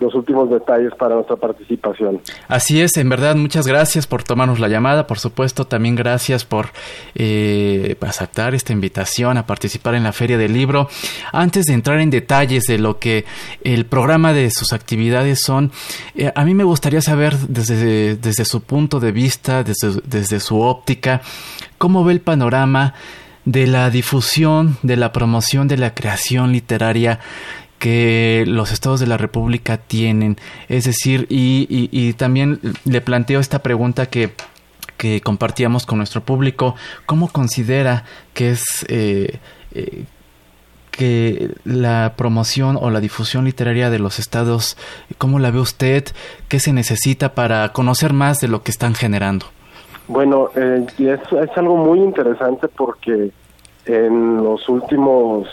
los 0.00 0.14
últimos 0.14 0.50
detalles 0.50 0.92
para 0.98 1.14
nuestra 1.14 1.36
participación. 1.36 2.20
Así 2.48 2.80
es, 2.80 2.96
en 2.96 3.08
verdad, 3.08 3.36
muchas 3.36 3.66
gracias 3.66 4.06
por 4.06 4.22
tomarnos 4.22 4.58
la 4.58 4.68
llamada, 4.68 5.06
por 5.06 5.18
supuesto, 5.18 5.66
también 5.66 5.94
gracias 5.94 6.44
por 6.44 6.70
eh, 7.14 7.96
aceptar 8.00 8.54
esta 8.54 8.72
invitación 8.72 9.38
a 9.38 9.46
participar 9.46 9.94
en 9.94 10.02
la 10.02 10.12
Feria 10.12 10.36
del 10.36 10.52
Libro. 10.52 10.88
Antes 11.32 11.66
de 11.66 11.74
entrar 11.74 12.00
en 12.00 12.10
detalles 12.10 12.64
de 12.64 12.78
lo 12.78 12.98
que 12.98 13.24
el 13.62 13.86
programa 13.86 14.32
de 14.32 14.50
sus 14.50 14.72
actividades 14.72 15.40
son, 15.40 15.70
eh, 16.16 16.32
a 16.34 16.44
mí 16.44 16.54
me 16.54 16.64
gustaría 16.64 17.00
saber 17.00 17.36
desde, 17.36 18.16
desde 18.16 18.44
su 18.44 18.62
punto 18.62 18.98
de 18.98 19.12
vista, 19.12 19.62
desde, 19.62 20.00
desde 20.04 20.40
su 20.40 20.60
óptica, 20.60 21.20
cómo 21.78 22.04
ve 22.04 22.14
el 22.14 22.20
panorama 22.20 22.94
de 23.44 23.66
la 23.66 23.90
difusión, 23.90 24.78
de 24.82 24.96
la 24.96 25.12
promoción 25.12 25.68
de 25.68 25.76
la 25.76 25.94
creación 25.94 26.52
literaria 26.52 27.20
que 27.78 28.44
los 28.46 28.72
estados 28.72 29.00
de 29.00 29.06
la 29.06 29.18
República 29.18 29.76
tienen. 29.76 30.38
Es 30.68 30.84
decir, 30.84 31.26
y, 31.28 31.66
y, 31.68 32.12
también 32.14 32.60
le 32.84 33.00
planteo 33.00 33.40
esta 33.40 33.62
pregunta 33.62 34.06
que 34.06 34.32
que 34.96 35.20
compartíamos 35.20 35.86
con 35.86 35.98
nuestro 35.98 36.24
público, 36.24 36.76
¿cómo 37.04 37.28
considera 37.28 38.04
que 38.32 38.50
es 38.50 38.86
eh, 38.88 39.38
eh, 39.72 40.04
que 40.90 41.54
la 41.64 42.14
promoción 42.16 42.78
o 42.80 42.90
la 42.90 43.00
difusión 43.00 43.44
literaria 43.44 43.90
de 43.90 43.98
los 43.98 44.18
estados, 44.18 44.76
cómo 45.18 45.38
la 45.38 45.50
ve 45.50 45.58
usted, 45.58 46.04
qué 46.48 46.60
se 46.60 46.72
necesita 46.72 47.34
para 47.34 47.72
conocer 47.72 48.12
más 48.12 48.38
de 48.38 48.48
lo 48.48 48.62
que 48.62 48.70
están 48.70 48.94
generando? 48.94 49.46
Bueno, 50.08 50.50
eh, 50.54 50.86
es, 50.98 51.32
es 51.32 51.56
algo 51.56 51.76
muy 51.76 52.00
interesante 52.00 52.68
porque 52.68 53.30
en 53.86 54.42
los 54.42 54.68
últimos 54.68 55.48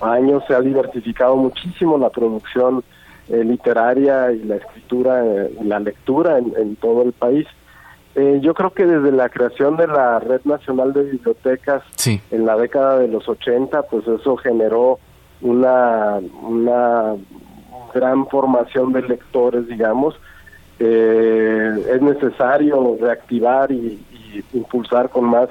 años 0.00 0.42
se 0.46 0.54
ha 0.54 0.60
diversificado 0.60 1.36
muchísimo 1.36 1.96
la 1.98 2.10
producción 2.10 2.82
eh, 3.28 3.44
literaria 3.44 4.32
y 4.32 4.42
la 4.42 4.56
escritura 4.56 5.24
eh, 5.24 5.56
y 5.60 5.64
la 5.64 5.80
lectura 5.80 6.38
en, 6.38 6.76
todo 6.76 7.02
el 7.02 7.12
país. 7.12 7.46
Eh, 8.14 8.40
yo 8.42 8.52
creo 8.52 8.70
que 8.70 8.84
desde 8.84 9.12
la 9.12 9.28
creación 9.28 9.76
de 9.76 9.86
la 9.86 10.18
Red 10.18 10.42
Nacional 10.44 10.92
de 10.92 11.04
Bibliotecas 11.04 11.82
en 12.30 12.44
la 12.44 12.56
década 12.56 12.98
de 12.98 13.08
los 13.08 13.26
80, 13.28 13.82
pues 13.84 14.06
eso 14.06 14.36
generó 14.36 14.98
una, 15.40 16.20
una 16.42 17.14
gran 17.94 18.26
formación 18.26 18.92
de 18.92 19.02
lectores, 19.02 19.66
digamos, 19.66 20.14
eh, 20.84 21.94
es 21.94 22.02
necesario 22.02 22.98
reactivar 23.00 23.70
y, 23.70 24.02
impulsar 24.52 25.10
con 25.10 25.26
más 25.26 25.48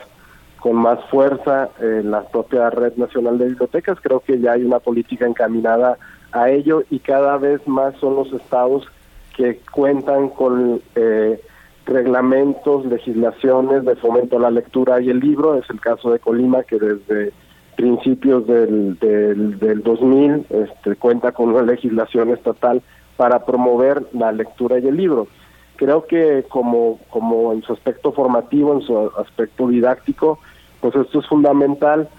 con 0.59 0.75
más 0.75 0.99
fuerza 1.05 1.69
eh, 1.79 2.01
la 2.03 2.23
propia 2.23 2.69
red 2.69 2.93
nacional 2.97 3.37
de 3.37 3.45
bibliotecas. 3.45 3.99
Creo 4.01 4.19
que 4.19 4.39
ya 4.39 4.53
hay 4.53 4.63
una 4.63 4.79
política 4.79 5.25
encaminada 5.25 5.97
a 6.31 6.49
ello 6.49 6.83
y 6.89 6.99
cada 6.99 7.37
vez 7.37 7.65
más 7.67 7.95
son 7.95 8.15
los 8.15 8.33
estados 8.33 8.87
que 9.35 9.59
cuentan 9.71 10.29
con 10.29 10.81
eh, 10.95 11.39
reglamentos, 11.85 12.85
legislaciones 12.85 13.85
de 13.85 13.95
fomento 13.95 14.37
a 14.37 14.41
la 14.41 14.51
lectura 14.51 14.99
y 14.99 15.09
el 15.09 15.19
libro. 15.19 15.55
Es 15.55 15.69
el 15.69 15.79
caso 15.79 16.11
de 16.11 16.19
Colima 16.19 16.63
que 16.63 16.77
desde 16.77 17.31
principios 17.75 18.45
del, 18.45 18.99
del, 18.99 19.57
del 19.57 19.81
2000 19.81 20.45
este, 20.49 20.95
cuenta 20.97 21.31
con 21.31 21.49
una 21.49 21.63
legislación 21.63 22.29
estatal 22.31 22.81
para 23.21 23.45
promover 23.45 24.07
la 24.13 24.31
lectura 24.31 24.79
y 24.79 24.87
el 24.87 24.97
libro. 24.97 25.27
Creo 25.75 26.07
que 26.07 26.43
como, 26.49 26.97
como 27.11 27.53
en 27.53 27.61
su 27.61 27.73
aspecto 27.73 28.11
formativo, 28.11 28.73
en 28.73 28.81
su 28.81 28.97
aspecto 29.15 29.67
didáctico, 29.67 30.39
pues 30.79 30.95
esto 30.95 31.19
es 31.19 31.27
fundamental 31.27 32.09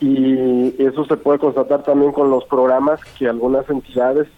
y 0.00 0.80
eso 0.80 1.04
se 1.04 1.16
puede 1.16 1.40
constatar 1.40 1.82
también 1.82 2.12
con 2.12 2.30
los 2.30 2.44
programas 2.44 3.00
que 3.18 3.28
algunas 3.28 3.68
entidades 3.68 4.28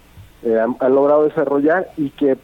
eh, 0.42 0.58
han, 0.58 0.94
logrado 0.94 1.24
desarrollar 1.24 1.88
y 1.98 2.08
que, 2.08 2.38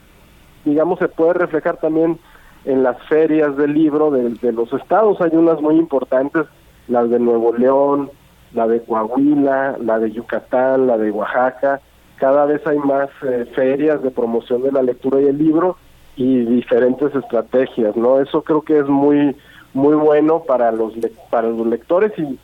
digamos, 0.67 0.99
se 0.99 1.09
puede 1.09 1.33
reflejar 1.33 1.79
también 1.79 2.19
en 2.67 2.83
las 2.83 3.03
ferias 3.05 3.57
del 3.57 3.73
libro 3.73 4.11
de, 4.11 4.29
de 4.29 4.53
los 4.53 4.71
estados. 4.75 5.23
Hay 5.23 5.31
unas 5.33 5.59
muy 5.63 5.77
importantes, 5.77 6.45
las 6.87 7.09
de 7.09 7.19
Nuevo 7.19 7.55
León, 7.55 8.11
la 8.53 8.67
de 8.67 8.83
Coahuila, 8.83 9.79
la 9.81 9.99
de 9.99 10.11
Yucatán, 10.11 10.87
la 10.87 10.99
de 10.99 11.11
Oaxaca, 11.11 11.81
cada 12.21 12.45
vez 12.45 12.65
hay 12.67 12.79
más 12.79 13.09
eh, 13.23 13.47
ferias 13.55 14.03
de 14.03 14.11
promoción 14.11 14.63
de 14.63 14.71
la 14.71 14.83
lectura 14.83 15.21
y 15.21 15.27
el 15.27 15.39
libro 15.39 15.77
y 16.17 16.45
diferentes 16.45 17.15
estrategias, 17.15 17.97
¿no? 17.97 18.21
Eso 18.21 18.43
creo 18.43 18.63
que 18.63 18.79
es 18.79 18.87
muy 18.87 19.35
muy 19.73 19.95
bueno 19.95 20.43
para 20.47 20.71
los 20.71 20.93
para 21.31 21.49
los 21.49 21.67
lectores 21.67 22.13
y 22.19 22.39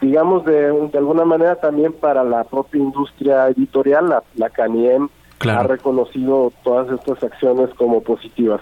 digamos 0.00 0.44
de, 0.44 0.70
de 0.92 0.98
alguna 0.98 1.24
manera 1.24 1.56
también 1.56 1.92
para 1.92 2.22
la 2.22 2.44
propia 2.44 2.80
industria 2.80 3.48
editorial, 3.48 4.08
la, 4.08 4.22
la 4.36 4.50
CANIEM 4.50 5.08
ha 5.40 5.62
reconocido 5.64 6.52
todas 6.62 6.88
estas 6.90 7.22
acciones 7.22 7.70
como 7.74 8.00
positivas. 8.02 8.60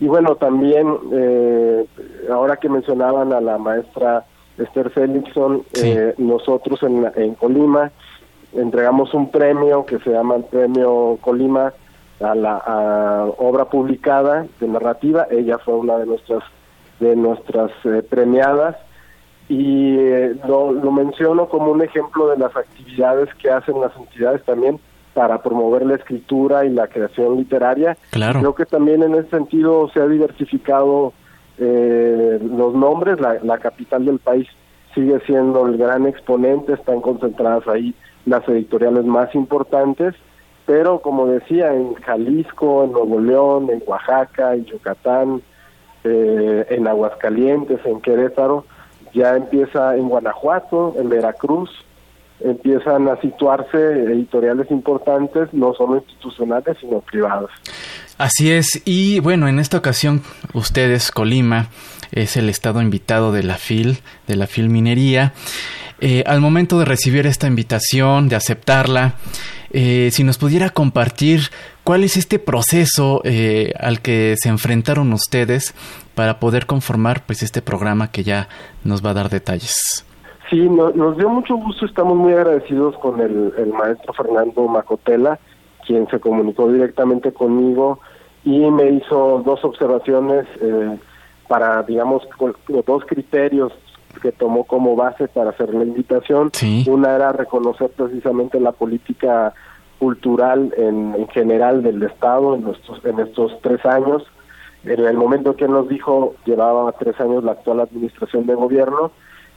Y 0.00 0.06
bueno, 0.06 0.36
también 0.36 0.86
eh, 1.12 1.86
ahora 2.30 2.56
que 2.56 2.68
mencionaban 2.68 3.32
a 3.32 3.40
la 3.40 3.58
maestra 3.58 4.24
Esther 4.58 4.90
Felixson, 4.90 5.62
eh, 5.82 6.14
nosotros 6.18 6.82
en, 6.82 7.10
en 7.16 7.34
Colima 7.34 7.90
entregamos 8.56 9.12
un 9.14 9.30
premio 9.30 9.84
que 9.86 9.98
se 9.98 10.10
llama 10.10 10.36
el 10.36 10.44
Premio 10.44 11.18
Colima 11.20 11.72
a 12.20 12.34
la 12.34 13.26
obra 13.38 13.66
publicada 13.66 14.46
de 14.60 14.68
narrativa. 14.68 15.26
Ella 15.30 15.58
fue 15.58 15.74
una 15.74 15.98
de 15.98 16.06
nuestras 16.06 16.42
de 17.00 17.14
nuestras 17.14 17.70
eh, 17.84 18.02
premiadas 18.08 18.74
y 19.50 19.98
eh, 19.98 20.34
lo, 20.48 20.72
lo, 20.72 20.90
menciono 20.90 21.46
como 21.46 21.70
un 21.70 21.82
ejemplo 21.82 22.28
de 22.28 22.38
las 22.38 22.56
actividades 22.56 23.28
que 23.34 23.50
hacen 23.50 23.78
las 23.82 23.94
entidades 23.96 24.42
también 24.44 24.80
para 25.12 25.42
promover 25.42 25.84
la 25.84 25.96
escritura 25.96 26.64
y 26.64 26.70
la 26.70 26.88
creación 26.88 27.36
literaria. 27.36 27.98
Claro. 28.10 28.40
Creo 28.40 28.54
que 28.54 28.64
también 28.64 29.02
en 29.02 29.14
ese 29.14 29.28
sentido 29.28 29.90
se 29.92 30.00
ha 30.00 30.06
diversificado 30.06 31.12
eh, 31.58 32.38
los 32.42 32.74
nombres, 32.74 33.20
la, 33.20 33.38
la 33.42 33.58
capital 33.58 34.06
del 34.06 34.18
país 34.18 34.48
sigue 34.94 35.20
siendo 35.26 35.66
el 35.66 35.76
gran 35.76 36.06
exponente, 36.06 36.72
están 36.72 37.02
concentradas 37.02 37.68
ahí 37.68 37.94
las 38.26 38.46
editoriales 38.48 39.04
más 39.04 39.34
importantes, 39.34 40.14
pero 40.66 41.00
como 41.00 41.26
decía, 41.26 41.72
en 41.72 41.94
Jalisco, 41.94 42.84
en 42.84 42.92
Nuevo 42.92 43.20
León, 43.20 43.70
en 43.70 43.82
Oaxaca, 43.86 44.54
en 44.54 44.64
Yucatán, 44.66 45.40
eh, 46.04 46.66
en 46.70 46.86
Aguascalientes, 46.86 47.80
en 47.84 48.00
Querétaro, 48.00 48.64
ya 49.14 49.36
empieza 49.36 49.96
en 49.96 50.08
Guanajuato, 50.08 50.94
en 50.98 51.08
Veracruz, 51.08 51.70
empiezan 52.40 53.08
a 53.08 53.18
situarse 53.20 53.78
editoriales 53.78 54.70
importantes, 54.70 55.48
no 55.52 55.72
solo 55.74 55.96
institucionales, 55.96 56.76
sino 56.80 57.00
privadas. 57.00 57.50
Así 58.18 58.50
es, 58.50 58.82
y 58.84 59.20
bueno, 59.20 59.46
en 59.48 59.58
esta 59.58 59.78
ocasión 59.78 60.22
ustedes, 60.52 61.10
Colima, 61.10 61.68
es 62.12 62.36
el 62.36 62.48
estado 62.48 62.82
invitado 62.82 63.32
de 63.32 63.42
la 63.42 63.54
FIL, 63.54 63.98
de 64.26 64.36
la 64.36 64.46
FIL 64.46 64.68
Minería. 64.68 65.32
Eh, 66.00 66.22
al 66.26 66.40
momento 66.40 66.78
de 66.78 66.84
recibir 66.84 67.26
esta 67.26 67.46
invitación, 67.46 68.28
de 68.28 68.36
aceptarla, 68.36 69.14
eh, 69.70 70.10
si 70.12 70.24
nos 70.24 70.36
pudiera 70.36 70.70
compartir 70.70 71.40
cuál 71.84 72.04
es 72.04 72.16
este 72.18 72.38
proceso 72.38 73.22
eh, 73.24 73.72
al 73.80 74.00
que 74.00 74.34
se 74.36 74.50
enfrentaron 74.50 75.12
ustedes 75.12 75.74
para 76.14 76.38
poder 76.38 76.66
conformar 76.66 77.22
pues 77.26 77.42
este 77.42 77.62
programa 77.62 78.10
que 78.10 78.24
ya 78.24 78.48
nos 78.84 79.04
va 79.04 79.10
a 79.10 79.14
dar 79.14 79.30
detalles. 79.30 80.04
Sí, 80.50 80.68
nos 80.68 81.16
dio 81.16 81.28
mucho 81.28 81.56
gusto, 81.56 81.86
estamos 81.86 82.16
muy 82.16 82.32
agradecidos 82.32 82.96
con 82.98 83.20
el, 83.20 83.52
maestro 83.72 84.12
Fernando 84.12 84.68
Macotela, 84.68 85.40
quien 85.84 86.06
se 86.08 86.20
comunicó 86.20 86.70
directamente 86.70 87.32
conmigo 87.32 87.98
y 88.44 88.70
me 88.70 88.90
hizo 88.90 89.42
dos 89.44 89.64
observaciones 89.64 90.46
para, 91.48 91.82
digamos, 91.82 92.22
dos 92.86 93.04
criterios 93.06 93.72
que 94.20 94.32
tomó 94.32 94.64
como 94.64 94.96
base 94.96 95.28
para 95.28 95.50
hacer 95.50 95.72
la 95.74 95.84
invitación. 95.84 96.50
Una 96.86 97.14
era 97.14 97.32
reconocer 97.32 97.90
precisamente 97.90 98.60
la 98.60 98.72
política 98.72 99.54
cultural 99.98 100.74
en, 100.76 101.26
general 101.28 101.82
del 101.82 102.02
Estado 102.02 102.54
en, 102.54 102.62
nuestros, 102.62 103.04
en 103.04 103.18
estos 103.20 103.60
tres 103.62 103.84
años. 103.86 104.24
En 104.84 105.04
el 105.04 105.16
momento 105.16 105.56
que 105.56 105.68
nos 105.68 105.88
dijo, 105.88 106.34
llevaba 106.44 106.92
tres 106.92 107.18
años 107.20 107.42
la 107.42 107.52
actual 107.52 107.80
administración 107.80 108.46
de 108.46 108.54
gobierno, 108.54 109.10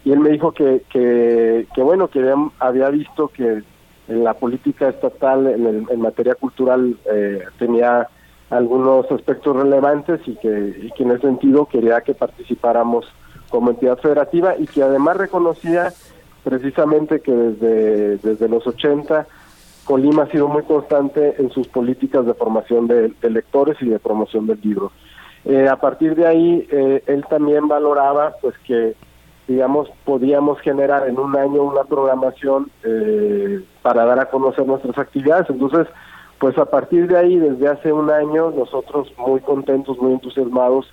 y 0.06 0.12
él 0.12 0.20
me 0.20 0.30
dijo 0.30 0.54
que, 0.54 0.84
que, 0.89 1.68
que 1.75 1.82
bueno, 1.82 2.08
que 2.08 2.34
había 2.60 2.89
visto 2.89 3.28
que 3.28 3.63
la 4.08 4.34
política 4.34 4.89
estatal 4.89 5.46
en, 5.48 6.01
materia 6.01 6.36
cultural 6.36 6.98
eh, 7.12 7.44
tenía 7.60 8.08
algunos 8.50 9.12
aspectos 9.12 9.56
relevantes 9.56 10.22
y 10.25 10.36
que, 10.38 10.75
y 10.82 10.92
que 10.92 11.04
en 11.04 11.12
ese 11.12 11.22
sentido 11.22 11.68
quería 11.68 12.01
que 12.01 12.16
participáramos 12.16 13.06
como 13.50 13.72
entidad 13.72 13.98
federativa 13.98 14.56
y 14.58 14.68
que 14.68 14.84
además 14.84 15.18
reconocía 15.18 15.94
precisamente 16.44 17.20
que 17.20 17.32
desde, 17.32 18.18
desde 18.18 18.48
los 18.48 18.65
80 18.65 19.27
Colima 19.89 20.22
ha 20.22 20.27
sido 20.27 20.48
muy 20.48 20.62
constante 20.62 21.34
en 21.39 21.50
sus 21.50 21.68
políticas 21.68 22.24
de 22.24 22.36
formación 22.36 22.86
de, 22.86 23.12
lectores 23.27 23.75
y 23.82 23.89
de 23.89 23.98
promoción 23.98 24.46
del 24.46 24.62
libro. 24.62 24.91
Eh, 25.46 25.68
a 25.68 25.77
partir 25.77 26.13
de 26.13 26.27
ahí, 26.27 26.68
eh, 26.70 27.03
él 27.08 27.25
también 27.27 27.68
valoraba 27.68 28.36
pues 28.39 28.53
que, 28.68 28.94
digamos, 29.48 29.89
podíamos 30.06 30.60
generar 30.60 31.08
en 31.10 31.18
un 31.18 31.36
año 31.36 31.63
una 31.63 31.86
programación 31.86 32.70
eh, 32.84 33.63
para 33.82 34.06
dar 34.06 34.20
a 34.20 34.29
conocer 34.29 34.68
nuestras 34.68 34.96
actividades. 35.00 35.50
Entonces, 35.50 35.88
pues 36.38 36.56
a 36.60 36.65
partir 36.65 37.08
de 37.08 37.18
ahí, 37.18 37.39
desde 37.39 37.68
hace 37.68 37.91
un 37.91 38.12
año, 38.12 38.51
nosotros 38.51 39.12
muy 39.18 39.39
contentos, 39.41 39.98
muy 39.98 40.12
entusiasmados, 40.12 40.86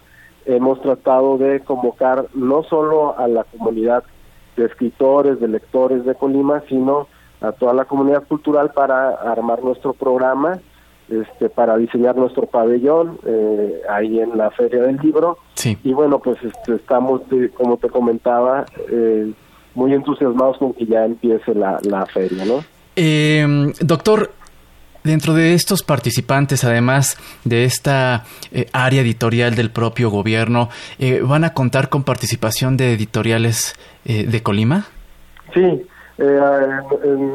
hemos 0.47 0.81
tratado 0.81 1.38
de 1.38 1.61
convocar 1.61 2.26
no 2.35 2.62
solo 2.62 3.19
a 3.19 3.29
la 3.29 3.45
comunidad 3.45 4.05
de 4.57 4.65
escritores, 4.65 5.41
de 5.41 5.49
lectores 5.49 6.05
de 6.05 6.15
Colima, 6.15 6.62
sino 6.69 7.09
a 7.41 7.53
toda 7.53 7.75
la 7.75 7.85
comunidad 7.85 8.26
cultural 8.26 8.71
para 8.73 9.11
armar 9.11 9.62
nuestro 9.62 9.93
programa, 9.93 10.59
este, 11.09 11.49
para 11.49 11.76
diseñar 11.76 12.17
nuestro 12.17 12.47
pabellón 12.47 13.19
eh, 13.26 13.83
ahí 13.88 14.19
en 14.21 14.37
la 14.37 14.50
Feria 14.50 14.83
del 14.83 14.97
Libro. 14.97 15.38
Y 15.83 15.93
bueno, 15.93 16.21
pues 16.21 16.38
este, 16.43 16.76
estamos, 16.76 17.23
como 17.55 17.76
te 17.76 17.88
comentaba, 17.88 18.65
eh, 18.91 19.33
muy 19.75 19.93
entusiasmados 19.93 20.59
con 20.59 20.73
que 20.73 20.87
ya 20.87 21.05
empiece 21.05 21.55
la, 21.55 21.79
la 21.83 22.07
feria, 22.07 22.45
¿no? 22.45 22.65
Eh, 22.97 23.73
doctor, 23.81 24.31
Dentro 25.07 25.35
de 25.35 25.55
estos 25.55 25.85
participantes, 25.85 26.65
además 26.65 27.17
de 27.45 27.63
esta 27.63 28.25
eh, 28.51 28.67
área 28.73 29.03
editorial 29.03 29.55
del 29.55 29.71
propio 29.71 30.11
gobierno, 30.11 30.69
eh, 30.99 31.21
¿van 31.23 31.45
a 31.45 31.55
contar 31.55 31.89
con 31.89 32.03
participación 32.03 32.77
de 32.77 32.93
editoriales 32.93 33.77
eh, 34.05 34.27
de 34.27 34.43
Colima? 34.43 34.87
Sí, 35.55 35.87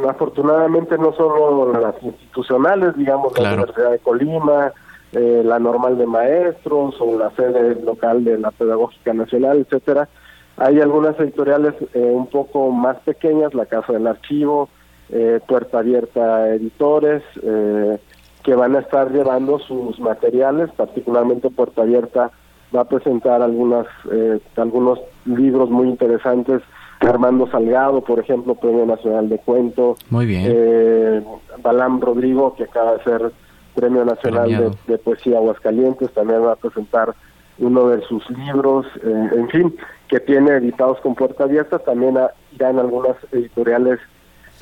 afortunadamente 0.10 0.98
no 0.98 1.13
solo 1.13 1.72
las 1.80 1.96
institucionales, 2.04 2.94
digamos, 2.98 3.40
la 3.40 3.54
Universidad 3.54 3.92
de 3.92 4.00
Colima, 4.00 4.74
la 5.13 5.60
normal 5.60 5.98
de 5.98 6.08
maestros 6.08 6.96
o 7.00 7.18
la 7.18 7.32
sede 7.38 7.82
local 7.86 8.25
de 8.25 8.38
la 8.38 8.51
Pedagógica 8.51 9.13
Nacional, 9.13 9.60
etcétera. 9.60 10.10
Hay 10.58 10.82
algunas 10.82 11.18
editoriales 11.22 11.74
un 11.94 12.28
poco 12.28 12.70
más 12.72 12.98
pequeñas, 13.06 13.54
la 13.54 13.66
Casa 13.66 13.94
del 13.94 14.08
Archivo, 14.08 14.68
eh, 15.12 15.39
Puerta 15.46 15.80
Abierta 15.80 16.50
Editores, 16.53 17.22
eh, 17.44 17.98
que 18.44 18.56
van 18.56 18.75
a 18.75 18.80
estar 18.80 19.12
llevando 19.12 19.60
sus 19.60 20.00
materiales, 20.00 20.72
particularmente 20.72 21.50
Puerta 21.50 21.82
Abierta 21.82 22.32
va 22.75 22.82
a 22.82 22.86
presentar 22.86 23.41
algunas 23.41 23.86
eh, 24.12 24.39
algunos 24.56 25.00
libros 25.25 25.70
muy 25.70 25.88
interesantes. 25.88 26.62
Armando 27.01 27.50
Salgado, 27.50 28.01
por 28.01 28.20
ejemplo, 28.20 28.53
Premio 28.53 28.86
Nacional 28.86 29.27
de 29.27 29.39
Cuento. 29.39 29.96
Muy 30.12 30.27
bien. 30.27 30.44
Eh, 30.48 31.24
Balam 31.63 32.00
Rodrigo, 32.00 32.53
que 32.56 32.65
acaba 32.65 32.94
de 32.94 33.03
ser 33.03 33.32
Premio 33.74 34.06
Nacional 34.06 34.77
de, 34.86 34.98
Poesía 35.00 35.38
Aguascalientes, 35.38 36.13
también 36.13 36.44
va 36.44 36.53
a 36.53 36.58
presentar 36.58 37.15
uno 37.58 37.89
de 37.89 38.01
sus 38.03 38.30
libros, 38.30 38.86
en 39.03 39.50
fin, 39.50 39.75
que 40.08 40.20
tiene 40.20 40.51
editados 40.51 41.00
con 41.01 41.15
Puerta 41.15 41.46
Abierta. 41.46 41.80
También 41.80 42.20
irá 42.53 42.70
en 42.70 42.77
algunas 42.77 43.15
editoriales 43.32 44.00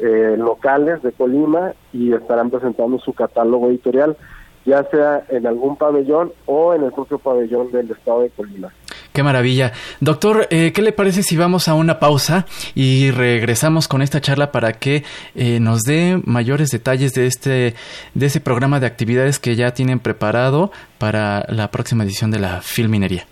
eh, 0.01 0.35
locales 0.37 1.01
de 1.03 1.11
Colima 1.11 1.73
y 1.93 2.13
estarán 2.13 2.49
presentando 2.49 2.99
su 2.99 3.13
catálogo 3.13 3.67
editorial, 3.69 4.17
ya 4.65 4.83
sea 4.85 5.23
en 5.29 5.47
algún 5.47 5.75
pabellón 5.75 6.31
o 6.45 6.73
en 6.73 6.83
el 6.83 6.91
propio 6.91 7.19
pabellón 7.19 7.71
del 7.71 7.91
estado 7.91 8.21
de 8.21 8.29
Colima. 8.29 8.71
Qué 9.13 9.23
maravilla. 9.23 9.73
Doctor, 9.99 10.47
eh, 10.51 10.71
¿qué 10.71 10.81
le 10.81 10.91
parece 10.91 11.23
si 11.23 11.35
vamos 11.35 11.67
a 11.67 11.73
una 11.73 11.99
pausa 11.99 12.45
y 12.75 13.11
regresamos 13.11 13.87
con 13.87 14.01
esta 14.01 14.21
charla 14.21 14.51
para 14.51 14.73
que 14.73 15.03
eh, 15.35 15.59
nos 15.59 15.81
dé 15.81 16.21
mayores 16.25 16.69
detalles 16.69 17.13
de 17.13 17.25
este 17.25 17.73
de 18.13 18.25
ese 18.25 18.39
programa 18.39 18.79
de 18.79 18.85
actividades 18.85 19.39
que 19.39 19.55
ya 19.55 19.73
tienen 19.73 19.99
preparado 19.99 20.71
para 20.99 21.45
la 21.49 21.71
próxima 21.71 22.03
edición 22.03 22.31
de 22.31 22.39
la 22.39 22.61
Filminería? 22.61 23.25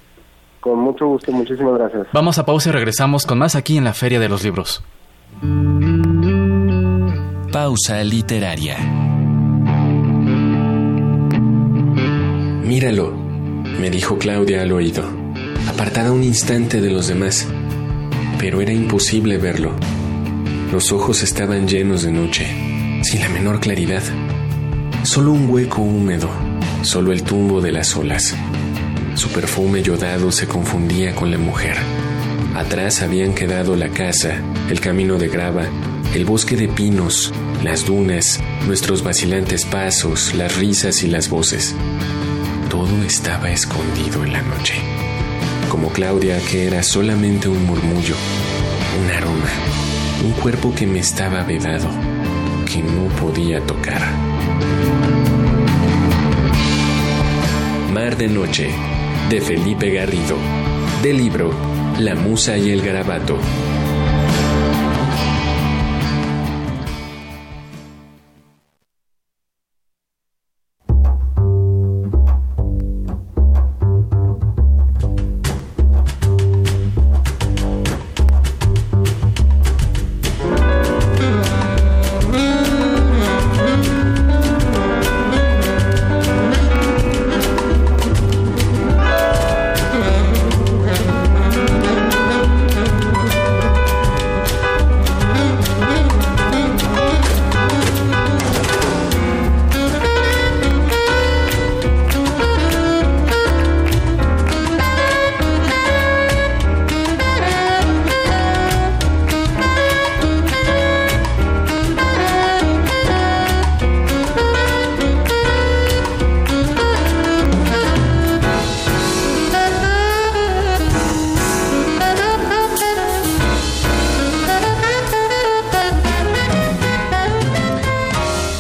Con 0.60 0.80
mucho 0.80 1.08
gusto, 1.08 1.32
muchísimas 1.32 1.76
gracias. 1.76 2.08
Vamos 2.12 2.40
a 2.40 2.46
pausa 2.46 2.70
y 2.70 2.72
regresamos 2.74 3.26
con 3.26 3.38
más 3.38 3.56
aquí 3.56 3.78
en 3.78 3.84
la 3.84 3.94
Feria 3.94 4.20
de 4.20 4.28
los 4.28 4.44
Libros. 4.44 4.84
Pausa 7.60 8.04
literaria. 8.04 8.78
Míralo, 12.64 13.12
me 13.80 13.90
dijo 13.90 14.20
Claudia 14.20 14.62
al 14.62 14.72
oído, 14.72 15.04
apartada 15.68 16.12
un 16.12 16.24
instante 16.24 16.82
de 16.82 16.92
los 16.92 17.08
demás, 17.08 17.48
pero 18.38 18.62
era 18.62 18.72
imposible 18.72 19.40
verlo. 19.40 19.72
Los 20.72 20.92
ojos 20.92 21.24
estaban 21.24 21.68
llenos 21.68 22.04
de 22.04 22.12
noche, 22.12 22.46
sin 23.02 23.22
la 23.22 23.30
menor 23.30 23.60
claridad. 23.60 24.04
Solo 25.02 25.32
un 25.32 25.50
hueco 25.50 25.82
húmedo, 25.82 26.30
solo 26.84 27.12
el 27.12 27.24
tumbo 27.24 27.60
de 27.60 27.72
las 27.72 27.98
olas. 27.98 28.36
Su 29.16 29.30
perfume 29.30 29.82
yodado 29.82 30.32
se 30.32 30.46
confundía 30.46 31.16
con 31.16 31.32
la 31.32 31.40
mujer. 31.40 31.76
Atrás 32.56 33.02
habían 33.02 33.34
quedado 33.34 33.76
la 33.76 33.90
casa, 33.90 34.44
el 34.70 34.80
camino 34.80 35.18
de 35.18 35.28
grava, 35.28 35.66
el 36.14 36.24
bosque 36.24 36.56
de 36.56 36.68
pinos, 36.68 37.34
las 37.64 37.86
dunas, 37.86 38.40
nuestros 38.66 39.04
vacilantes 39.04 39.66
pasos, 39.66 40.34
las 40.36 40.56
risas 40.58 41.04
y 41.04 41.08
las 41.08 41.30
voces. 41.30 41.76
Todo 42.70 43.04
estaba 43.04 43.50
escondido 43.52 44.24
en 44.24 44.34
la 44.34 44.42
noche. 44.42 44.76
Como 45.70 45.90
Claudia, 45.90 46.40
que 46.50 46.68
era 46.68 46.84
solamente 46.84 47.48
un 47.50 47.66
murmullo, 47.66 48.16
un 49.04 49.12
aroma, 49.12 49.50
un 50.24 50.32
cuerpo 50.34 50.74
que 50.74 50.86
me 50.86 51.00
estaba 51.00 51.44
vedado, 51.44 51.90
que 52.72 52.82
no 52.84 53.08
podía 53.20 53.60
tocar. 53.62 54.02
Mar 57.92 58.16
de 58.18 58.28
Noche, 58.28 58.70
de 59.30 59.42
Felipe 59.42 59.90
Garrido, 59.90 60.38
del 61.02 61.18
libro 61.18 61.52
La 62.00 62.16
Musa 62.16 62.58
y 62.58 62.70
el 62.70 62.82
Garabato, 62.82 63.38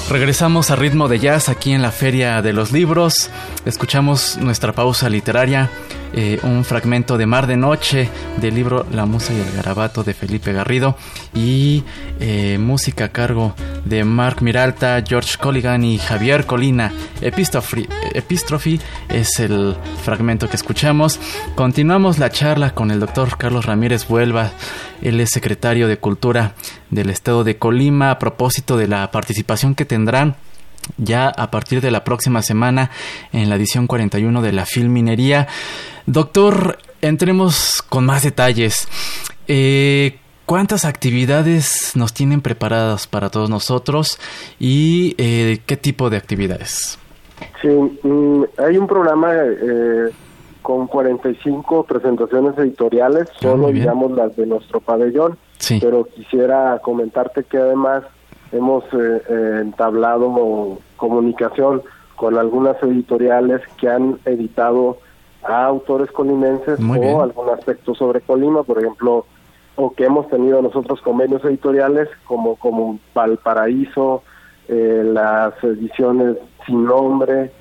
Regresamos 0.09 0.71
a 0.71 0.77
ritmo 0.77 1.09
de 1.09 1.19
jazz 1.19 1.49
aquí 1.49 1.73
en 1.73 1.81
la 1.81 1.91
Feria 1.91 2.41
de 2.41 2.53
los 2.53 2.71
Libros. 2.71 3.29
Escuchamos 3.65 4.37
nuestra 4.37 4.71
pausa 4.71 5.09
literaria 5.09 5.69
eh, 6.19 6.39
un 6.41 6.65
fragmento 6.65 7.15
de 7.15 7.27
Mar 7.27 7.45
de 7.45 7.57
Noche 7.57 8.09
del 8.37 8.55
libro 8.55 8.87
La 8.91 9.05
Musa 9.05 9.33
y 9.33 9.39
el 9.39 9.51
Garabato 9.51 10.03
de 10.03 10.15
Felipe 10.15 10.51
Garrido 10.51 10.97
y 11.35 11.83
eh, 12.19 12.57
música 12.59 13.05
a 13.05 13.09
cargo 13.09 13.53
de 13.85 14.03
Mark 14.03 14.41
Miralta, 14.41 15.03
George 15.07 15.37
Colligan 15.39 15.83
y 15.83 15.99
Javier 15.99 16.47
Colina. 16.47 16.91
Epistrophy 17.21 18.79
es 19.09 19.39
el 19.39 19.75
fragmento 20.03 20.49
que 20.49 20.55
escuchamos. 20.55 21.19
Continuamos 21.53 22.17
la 22.17 22.31
charla 22.31 22.71
con 22.71 22.89
el 22.89 22.99
doctor 22.99 23.37
Carlos 23.37 23.67
Ramírez 23.67 24.07
Vuelva. 24.07 24.49
Él 25.03 25.19
es 25.19 25.29
secretario 25.29 25.87
de 25.87 25.99
Cultura 25.99 26.55
del 26.89 27.11
Estado 27.11 27.43
de 27.43 27.57
Colima 27.57 28.09
a 28.09 28.17
propósito 28.17 28.75
de 28.75 28.87
la 28.87 29.11
participación 29.11 29.75
que 29.75 29.85
tendrán 29.85 30.35
ya 30.97 31.27
a 31.29 31.51
partir 31.51 31.81
de 31.81 31.91
la 31.91 32.03
próxima 32.03 32.41
semana 32.41 32.91
en 33.31 33.49
la 33.49 33.55
edición 33.55 33.87
41 33.87 34.41
de 34.41 34.51
la 34.51 34.65
Filminería. 34.65 35.47
Doctor, 36.05 36.77
entremos 37.01 37.83
con 37.89 38.05
más 38.05 38.23
detalles. 38.23 38.87
Eh, 39.47 40.19
¿Cuántas 40.45 40.85
actividades 40.85 41.91
nos 41.97 42.13
tienen 42.13 42.39
preparadas 42.39 43.05
para 43.05 43.29
todos 43.29 43.49
nosotros 43.49 44.17
y 44.59 45.13
eh, 45.17 45.59
qué 45.65 45.75
tipo 45.75 46.09
de 46.09 46.15
actividades? 46.15 46.97
Sí, 47.61 47.67
mm, 47.67 48.43
hay 48.57 48.77
un 48.77 48.87
programa 48.87 49.33
eh, 49.35 50.09
con 50.61 50.87
45 50.87 51.83
presentaciones 51.83 52.57
editoriales, 52.57 53.27
ah, 53.29 53.37
solo 53.41 53.67
digamos 53.69 54.11
las 54.13 54.35
de 54.37 54.45
nuestro 54.45 54.79
pabellón, 54.79 55.37
pero 55.81 56.05
quisiera 56.05 56.79
comentarte 56.81 57.43
que 57.43 57.57
además 57.57 58.03
hemos 58.51 58.83
eh, 58.93 59.21
eh, 59.29 59.59
entablado 59.61 60.79
comunicación 60.95 61.81
con 62.15 62.37
algunas 62.37 62.81
editoriales 62.81 63.61
que 63.77 63.89
han 63.89 64.19
editado 64.25 64.97
a 65.43 65.65
autores 65.65 66.11
colimenses 66.11 66.79
o 66.79 67.21
algún 67.21 67.49
aspecto 67.49 67.93
sobre 67.93 68.21
Colima, 68.21 68.63
por 68.63 68.79
ejemplo, 68.79 69.25
o 69.75 69.93
que 69.93 70.05
hemos 70.05 70.27
tenido 70.27 70.61
nosotros 70.61 71.01
convenios 71.01 71.43
editoriales 71.45 72.09
como 72.25 72.55
como 72.55 72.99
Valparaíso, 73.13 74.23
eh, 74.67 75.03
las 75.05 75.53
ediciones 75.63 76.37
sin 76.65 76.85
nombre, 76.85 77.51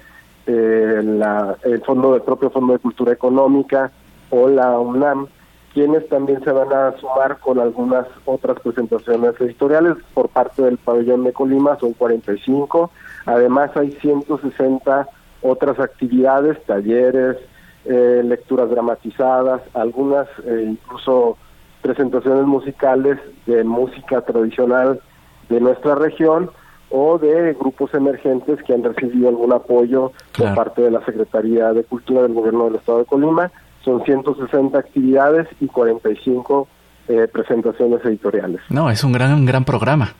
la, 0.46 1.56
el 1.64 1.82
fondo 1.82 2.14
de 2.14 2.20
propio 2.20 2.50
fondo 2.50 2.72
de 2.72 2.78
cultura 2.78 3.12
económica 3.12 3.90
o 4.30 4.48
la 4.48 4.78
UNAM 4.78 5.26
quienes 5.76 6.08
también 6.08 6.42
se 6.42 6.50
van 6.50 6.72
a 6.72 6.96
sumar 6.98 7.38
con 7.38 7.60
algunas 7.60 8.06
otras 8.24 8.58
presentaciones 8.60 9.38
editoriales. 9.38 9.96
Por 10.14 10.30
parte 10.30 10.62
del 10.62 10.78
pabellón 10.78 11.24
de 11.24 11.34
Colima, 11.34 11.76
son 11.78 11.92
45. 11.92 12.90
Además 13.26 13.72
hay 13.76 13.92
160 13.92 15.06
otras 15.42 15.78
actividades, 15.78 16.64
talleres, 16.64 17.36
eh, 17.84 18.22
lecturas 18.24 18.70
dramatizadas, 18.70 19.60
algunas 19.74 20.26
eh, 20.46 20.64
incluso 20.66 21.36
presentaciones 21.82 22.46
musicales 22.46 23.18
de 23.44 23.62
música 23.62 24.22
tradicional 24.22 25.02
de 25.50 25.60
nuestra 25.60 25.94
región 25.94 26.50
o 26.88 27.18
de 27.18 27.52
grupos 27.52 27.92
emergentes 27.92 28.62
que 28.62 28.72
han 28.72 28.82
recibido 28.82 29.28
algún 29.28 29.52
apoyo 29.52 30.12
por 30.38 30.54
parte 30.54 30.80
de 30.80 30.90
la 30.90 31.04
Secretaría 31.04 31.74
de 31.74 31.84
Cultura 31.84 32.22
del 32.22 32.32
Gobierno 32.32 32.64
del 32.64 32.76
Estado 32.76 33.00
de 33.00 33.04
Colima 33.04 33.52
son 33.86 34.04
160 34.04 34.76
actividades 34.76 35.46
y 35.60 35.68
45 35.68 36.68
eh, 37.08 37.28
presentaciones 37.32 38.04
editoriales. 38.04 38.60
No, 38.68 38.90
es 38.90 39.04
un 39.04 39.12
gran, 39.12 39.46
gran 39.46 39.64
programa. 39.64 40.12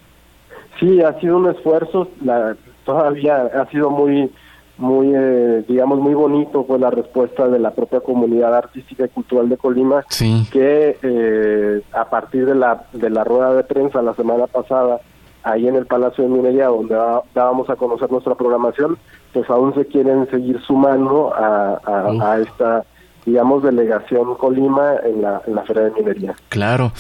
Sí, 0.79 1.03
ha 1.03 1.19
sido 1.19 1.39
un 1.39 1.51
esfuerzo, 1.51 2.09
la, 2.23 2.57
todavía 2.85 3.51
ha 3.61 3.69
sido 3.71 3.91
muy, 3.91 4.31
muy, 4.79 5.13
eh, 5.13 5.65
digamos, 5.67 5.99
muy 5.99 6.15
bonito 6.15 6.65
pues 6.65 6.81
la 6.81 6.91
respuesta 6.91 7.49
de 7.49 7.59
la 7.59 7.73
propia 7.73 8.01
comunidad 8.01 8.55
artística 8.55 9.07
y 9.07 9.09
cultural 9.09 9.49
de 9.49 9.57
Colima, 9.57 10.05
que 10.53 10.97
eh, 11.03 11.83
a 11.93 12.05
partir 12.09 12.47
de 12.47 12.55
la, 12.55 12.85
de 12.93 13.11
la 13.11 13.25
rueda 13.25 13.53
de 13.55 13.65
prensa 13.65 14.01
la 14.01 14.15
semana 14.15 14.47
pasada, 14.47 15.01
ahí 15.43 15.67
en 15.67 15.75
el 15.75 15.87
Palacio 15.87 16.23
de 16.23 16.31
Minería, 16.31 16.67
donde 16.67 16.95
dábamos 17.35 17.69
a 17.69 17.75
conocer 17.75 18.13
nuestra 18.13 18.37
programación, 18.37 18.97
pues 19.33 19.51
aún 19.51 19.75
se 19.75 19.87
quieren 19.87 20.31
seguir 20.31 20.61
sumando 20.61 21.35
a, 21.35 21.81
a 21.85 22.39
esta 22.39 22.85
digamos, 23.27 23.63
delegación 23.65 24.37
Colima 24.37 24.95
en 25.05 25.21
la, 25.21 25.43
en 25.47 25.55
la 25.57 25.65
Feria 25.65 25.83
de 25.83 25.91
Minería. 25.91 26.35
Claro. 26.49 26.93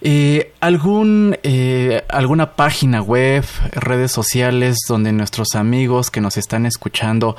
Eh, 0.00 0.54
¿algún, 0.60 1.36
eh, 1.42 2.02
¿Alguna 2.08 2.52
página 2.52 3.02
web, 3.02 3.44
redes 3.72 4.10
sociales 4.10 4.78
donde 4.88 5.12
nuestros 5.12 5.54
amigos 5.54 6.10
que 6.10 6.22
nos 6.22 6.38
están 6.38 6.64
escuchando 6.64 7.36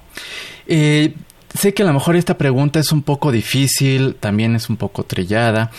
Eh, 0.67 1.15
Sé 1.55 1.75
que 1.75 1.83
a 1.83 1.87
lo 1.87 1.93
mejor 1.93 2.17
esta 2.17 2.37
pregunta 2.37 2.79
es 2.79 2.93
un 2.93 3.03
poco 3.03 3.33
difícil, 3.33 4.15
también 4.15 4.55
es 4.55 4.69
un 4.69 4.77
poco 4.77 5.05
trillada, 5.05 5.71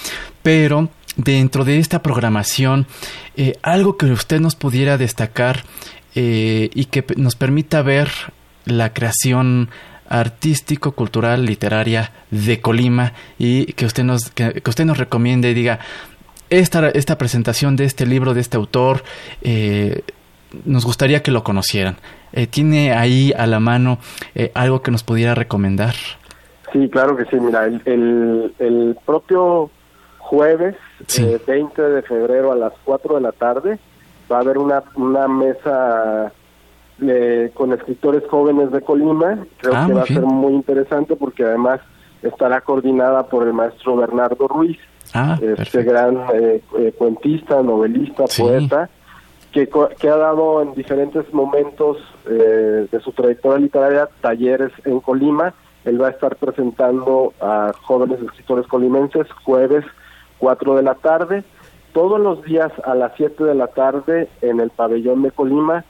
pero 0.41 0.89
dentro 1.15 1.65
de 1.65 1.79
esta 1.79 2.01
programación, 2.01 2.87
eh, 3.35 3.53
algo 3.61 3.97
que 3.97 4.07
usted 4.07 4.39
nos 4.39 4.55
pudiera 4.55 4.97
destacar 4.97 5.63
eh, 6.15 6.69
y 6.73 6.85
que 6.85 7.05
nos 7.17 7.35
permita 7.35 7.81
ver 7.81 8.09
la 8.65 8.93
creación 8.93 9.69
artístico, 10.07 10.93
cultural, 10.93 11.45
literaria 11.45 12.11
de 12.31 12.61
Colima 12.61 13.13
y 13.37 13.73
que 13.73 13.85
usted 13.85 14.03
nos, 14.03 14.31
que, 14.31 14.61
usted 14.65 14.85
nos 14.85 14.97
recomiende 14.97 15.51
y 15.51 15.53
diga, 15.53 15.79
esta, 16.49 16.89
esta 16.89 17.17
presentación 17.17 17.75
de 17.75 17.85
este 17.85 18.07
libro, 18.07 18.33
de 18.33 18.41
este 18.41 18.57
autor, 18.57 19.03
eh, 19.43 20.01
nos 20.65 20.83
gustaría 20.83 21.21
que 21.21 21.31
lo 21.31 21.43
conocieran. 21.43 21.97
Eh, 22.33 22.47
¿Tiene 22.47 22.93
ahí 22.93 23.33
a 23.37 23.47
la 23.47 23.59
mano 23.59 23.99
eh, 24.35 24.51
algo 24.53 24.81
que 24.81 24.91
nos 24.91 25.03
pudiera 25.03 25.35
recomendar? 25.35 25.95
Sí, 26.71 26.89
claro 26.89 27.15
que 27.15 27.25
sí. 27.25 27.37
Mira, 27.39 27.65
el, 27.65 28.53
el, 28.59 28.97
propio 29.05 29.71
jueves 30.19 30.75
20 31.47 31.81
eh, 31.81 31.85
de 31.85 32.01
febrero 32.03 32.51
a 32.51 32.55
las 32.55 32.73
4 32.85 33.15
de 33.15 33.21
la 33.21 33.31
tarde 33.31 33.79
va 34.31 34.37
a 34.37 34.41
haber 34.41 34.57
una, 34.57 34.83
una 34.95 35.27
mesa 35.27 36.31
con 37.53 37.71
escritores 37.71 38.23
jóvenes 38.29 38.71
de 38.71 38.81
Colima. 38.81 39.39
Creo 39.57 39.73
ah, 39.75 39.85
que 39.87 39.93
va 39.93 40.01
a 40.01 40.05
ser 40.05 40.21
muy 40.21 40.53
interesante 40.53 41.15
porque 41.15 41.43
además 41.45 41.79
estará 42.21 42.59
coordinada 42.61 43.23
por 43.27 43.47
el 43.47 43.53
maestro 43.53 43.95
Bernardo 43.95 44.49
Ruiz, 44.49 44.77
ah, 45.13 45.39
este 45.41 45.83
gran 45.83 46.17
cuentista, 46.97 47.63
novelista, 47.63 48.25
poeta 48.37 48.89
que, 49.51 49.67
que 49.99 50.09
ha 50.09 50.17
dado 50.17 50.61
en 50.61 50.73
diferentes 50.73 51.31
momentos 51.33 51.97
eh, 52.27 52.87
de 52.91 52.99
su 53.01 53.11
trayectoria 53.11 53.59
literaria 53.59 54.09
talleres 54.21 54.71
en 54.85 54.99
Colima. 54.99 55.53
Él 55.85 56.01
va 56.01 56.07
a 56.07 56.11
estar 56.11 56.35
presentando 56.35 57.33
a 57.39 57.71
jóvenes 57.81 58.21
escritores 58.21 58.67
colimenses 58.67 59.31
jueves 59.43 59.85
4 60.37 60.75
de 60.75 60.83
la 60.83 60.95
tarde. 60.95 61.43
Todos 61.93 62.19
los 62.19 62.43
días 62.43 62.71
a 62.85 62.93
las 62.93 63.13
7 63.17 63.43
de 63.43 63.55
la 63.55 63.67
tarde 63.67 64.29
en 64.41 64.59
el 64.59 64.69
pabellón 64.69 65.23
de 65.23 65.31
Colima 65.31 65.85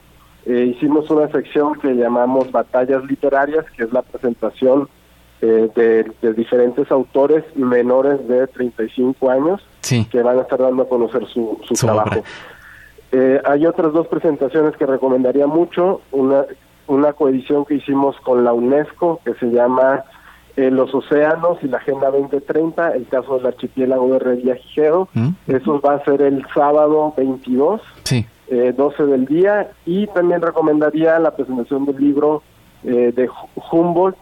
eh, 0.46 0.72
hicimos 0.74 1.10
una 1.10 1.28
sección 1.28 1.74
que 1.74 1.94
llamamos 1.94 2.50
Batallas 2.50 3.04
Literarias, 3.04 3.66
que 3.76 3.84
es 3.84 3.92
la 3.92 4.02
presentación 4.02 4.88
eh, 5.42 5.68
de, 6.22 6.32
diferentes 6.32 6.90
autores 6.90 7.44
menores 7.56 8.26
de 8.26 8.46
35 8.46 9.30
años 9.30 9.62
que 10.10 10.22
van 10.22 10.38
a 10.38 10.42
estar 10.42 10.58
dando 10.58 10.84
a 10.84 10.88
conocer 10.88 11.26
su, 11.26 11.58
su, 11.66 11.74
trabajo. 11.74 12.22
Eh, 13.12 13.40
hay 13.44 13.66
otras 13.66 13.92
dos 13.92 14.06
presentaciones 14.06 14.76
que 14.76 14.86
recomendaría 14.86 15.46
mucho. 15.46 16.00
Una, 16.12 16.44
una 16.86 17.12
coedición 17.12 17.64
que 17.64 17.74
hicimos 17.74 18.16
con 18.20 18.44
la 18.44 18.52
UNESCO 18.52 19.20
que 19.24 19.34
se 19.34 19.46
llama 19.46 20.04
eh, 20.56 20.70
Los 20.70 20.94
Océanos 20.94 21.58
y 21.62 21.68
la 21.68 21.78
Agenda 21.78 22.10
2030, 22.10 22.90
el 22.92 23.06
caso 23.08 23.36
del 23.36 23.46
archipiélago 23.46 24.12
de 24.12 24.18
Revillagigedo. 24.20 25.08
Mm. 25.14 25.28
Eso 25.48 25.80
va 25.80 25.94
a 25.94 26.04
ser 26.04 26.22
el 26.22 26.44
sábado 26.54 27.12
22, 27.16 27.80
sí. 28.04 28.26
12 28.48 29.02
eh, 29.02 29.06
del 29.06 29.26
día. 29.26 29.70
Y 29.86 30.06
también 30.08 30.42
recomendaría 30.42 31.18
la 31.18 31.32
presentación 31.32 31.86
del 31.86 31.96
libro 31.96 32.42
de 32.82 33.28
Humboldt, 33.70 34.16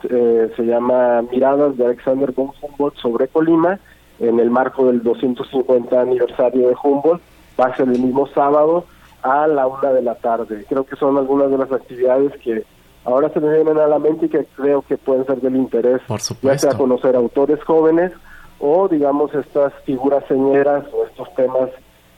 se 0.56 0.62
llama 0.64 1.22
Miradas 1.30 1.76
de 1.76 1.84
Alexander 1.84 2.32
von 2.32 2.50
Humboldt 2.60 2.96
sobre 2.96 3.28
Colima, 3.28 3.78
en 4.18 4.40
el 4.40 4.50
marco 4.50 4.86
del 4.86 5.00
250 5.04 6.00
aniversario 6.00 6.66
de 6.68 6.74
Humboldt 6.82 7.22
va 7.58 7.66
a 7.66 7.76
ser 7.76 7.88
el 7.88 8.00
mismo 8.00 8.26
sábado 8.28 8.84
a 9.22 9.46
la 9.46 9.66
una 9.66 9.92
de 9.92 10.02
la 10.02 10.14
tarde. 10.14 10.64
Creo 10.68 10.84
que 10.84 10.96
son 10.96 11.16
algunas 11.16 11.50
de 11.50 11.58
las 11.58 11.72
actividades 11.72 12.32
que 12.42 12.64
ahora 13.04 13.30
se 13.30 13.40
me 13.40 13.52
vienen 13.52 13.78
a 13.78 13.86
la 13.86 13.98
mente 13.98 14.26
y 14.26 14.28
que 14.28 14.46
creo 14.56 14.82
que 14.82 14.96
pueden 14.96 15.26
ser 15.26 15.40
del 15.40 15.56
interés, 15.56 16.00
Por 16.06 16.20
supuesto. 16.20 16.66
ya 16.66 16.70
sea 16.70 16.78
conocer 16.78 17.16
autores 17.16 17.62
jóvenes 17.64 18.12
o 18.60 18.88
digamos 18.88 19.32
estas 19.34 19.72
figuras 19.84 20.24
señeras 20.28 20.84
o 20.92 21.04
estos 21.06 21.32
temas 21.34 21.70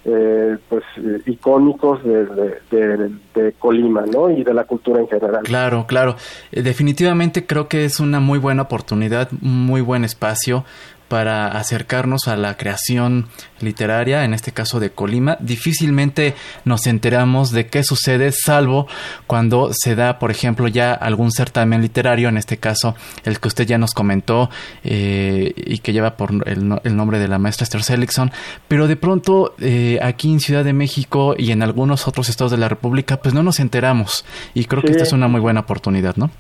eh, 0.05 0.57
pues 0.69 0.83
eh, 0.97 1.21
icónicos 1.27 2.03
de, 2.03 2.25
de, 2.25 2.61
de, 2.71 3.11
de, 3.35 3.53
Colima, 3.59 4.03
¿no? 4.07 4.31
Y 4.31 4.43
de 4.43 4.55
la 4.55 4.65
cultura 4.65 4.99
en 4.99 5.07
general. 5.09 5.43
Claro, 5.43 5.85
claro. 5.87 6.17
Eh, 6.53 6.63
definitivamente 6.63 7.47
creo 7.47 7.69
que 7.69 7.85
es 7.85 8.01
una 8.01 8.19
muy 8.19 8.39
buena 8.39 8.63
oportunidad, 8.63 9.29
un 9.43 9.67
muy 9.67 9.83
buen 9.83 10.05
espacio 10.05 10.65
para 11.11 11.49
acercarnos 11.49 12.29
a 12.29 12.37
la 12.37 12.57
creación 12.57 13.27
literaria, 13.61 14.25
en 14.25 14.33
este 14.33 14.53
caso 14.53 14.79
de 14.79 14.91
Colima. 14.91 15.37
Difícilmente 15.41 16.35
nos 16.65 16.87
enteramos 16.87 17.51
de 17.51 17.67
qué 17.67 17.83
sucede, 17.83 18.31
salvo 18.31 18.87
cuando 19.27 19.71
se 19.73 19.97
da, 19.97 20.21
por 20.21 20.31
ejemplo, 20.31 20.69
ya 20.69 20.95
algún 20.95 21.33
certamen 21.33 21.83
literario, 21.83 22.29
en 22.29 22.37
este 22.37 22.59
caso 22.59 22.95
el 23.25 23.41
que 23.41 23.49
usted 23.49 23.67
ya 23.67 23.77
nos 23.77 23.93
comentó 23.93 24.51
eh, 24.85 25.53
y 25.57 25.79
que 25.79 25.93
lleva 25.93 26.17
por 26.17 26.31
el, 26.47 26.79
el, 26.85 26.97
nombre 26.97 27.19
de 27.19 27.27
la 27.27 27.41
maestra 27.41 27.65
Esther 27.65 27.83
Seligson, 27.83 28.31
pero 28.69 28.87
de 28.87 28.95
pronto 28.95 29.55
eh, 29.59 29.99
aquí 30.01 30.33
en 30.33 30.39
Ciudad 30.39 30.63
de 30.63 30.75
México 30.75 31.35
y 31.37 31.51
en 31.51 31.65
algunos 31.65 32.07
otros 32.07 32.29
estados 32.29 32.53
de 32.53 32.59
la 32.59 32.69
República, 32.69 33.17
pues 33.17 33.35
no 33.35 33.43
nos 33.43 33.59
enteramos 33.59 34.25
y 34.55 34.67
creo 34.67 34.83
sí. 34.83 34.87
que 34.87 34.93
esta 34.93 35.03
es 35.03 35.13
una 35.13 35.27
muy 35.27 35.41
buena 35.41 35.59
oportunidad, 35.59 36.15
¿no? 36.15 36.31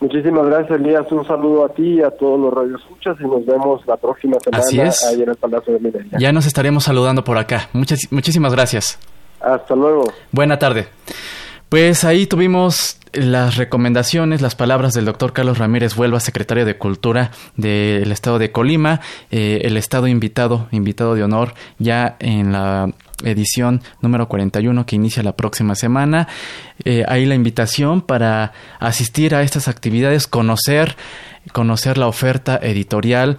Muchísimas 0.00 0.46
gracias, 0.46 0.80
Elías. 0.80 1.12
Un 1.12 1.26
saludo 1.26 1.66
a 1.66 1.74
ti 1.74 1.96
y 1.96 2.02
a 2.02 2.10
todos 2.10 2.40
los 2.40 2.54
radioescuchas 2.54 3.18
y 3.20 3.24
nos 3.24 3.44
vemos 3.44 3.86
la 3.86 3.98
próxima 3.98 4.40
semana 4.40 4.64
Así 4.64 4.80
es. 4.80 5.04
ahí 5.04 5.22
en 5.22 5.28
el 5.28 5.36
Palacio 5.36 5.74
de 5.74 5.80
Minería. 5.80 6.18
Ya 6.18 6.32
nos 6.32 6.46
estaremos 6.46 6.84
saludando 6.84 7.22
por 7.22 7.36
acá. 7.36 7.68
Muchas, 7.74 8.10
muchísimas 8.10 8.54
gracias. 8.54 8.98
Hasta 9.40 9.74
luego. 9.74 10.04
Buena 10.32 10.58
tarde. 10.58 10.88
Pues 11.70 12.02
ahí 12.02 12.26
tuvimos 12.26 12.96
las 13.12 13.56
recomendaciones, 13.56 14.42
las 14.42 14.56
palabras 14.56 14.92
del 14.92 15.04
doctor 15.04 15.32
Carlos 15.32 15.58
Ramírez 15.58 15.96
Huelva, 15.96 16.18
secretario 16.18 16.64
de 16.64 16.76
Cultura 16.76 17.30
del 17.54 18.10
Estado 18.10 18.40
de 18.40 18.50
Colima, 18.50 19.00
eh, 19.30 19.60
el 19.62 19.76
Estado 19.76 20.08
invitado, 20.08 20.66
invitado 20.72 21.14
de 21.14 21.22
honor 21.22 21.54
ya 21.78 22.16
en 22.18 22.50
la 22.50 22.92
edición 23.24 23.82
número 24.00 24.28
41 24.28 24.86
que 24.86 24.96
inicia 24.96 25.22
la 25.22 25.36
próxima 25.36 25.74
semana. 25.74 26.28
Eh, 26.84 27.04
ahí 27.08 27.26
la 27.26 27.34
invitación 27.34 28.00
para 28.00 28.52
asistir 28.78 29.34
a 29.34 29.42
estas 29.42 29.68
actividades, 29.68 30.26
conocer 30.26 30.96
conocer 31.52 31.96
la 31.96 32.06
oferta 32.06 32.60
editorial 32.62 33.38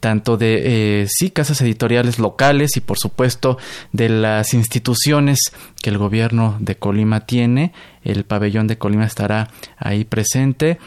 tanto 0.00 0.38
de 0.38 1.02
eh, 1.02 1.06
sí 1.08 1.30
casas 1.30 1.60
editoriales 1.60 2.18
locales 2.18 2.76
y 2.76 2.80
por 2.80 2.98
supuesto 2.98 3.58
de 3.92 4.08
las 4.08 4.54
instituciones 4.54 5.38
que 5.82 5.90
el 5.90 5.98
gobierno 5.98 6.56
de 6.60 6.76
Colima 6.76 7.26
tiene 7.26 7.72
el 8.04 8.24
pabellón 8.24 8.66
de 8.66 8.78
Colima 8.78 9.04
estará 9.04 9.48
ahí 9.76 10.04
presente 10.04 10.78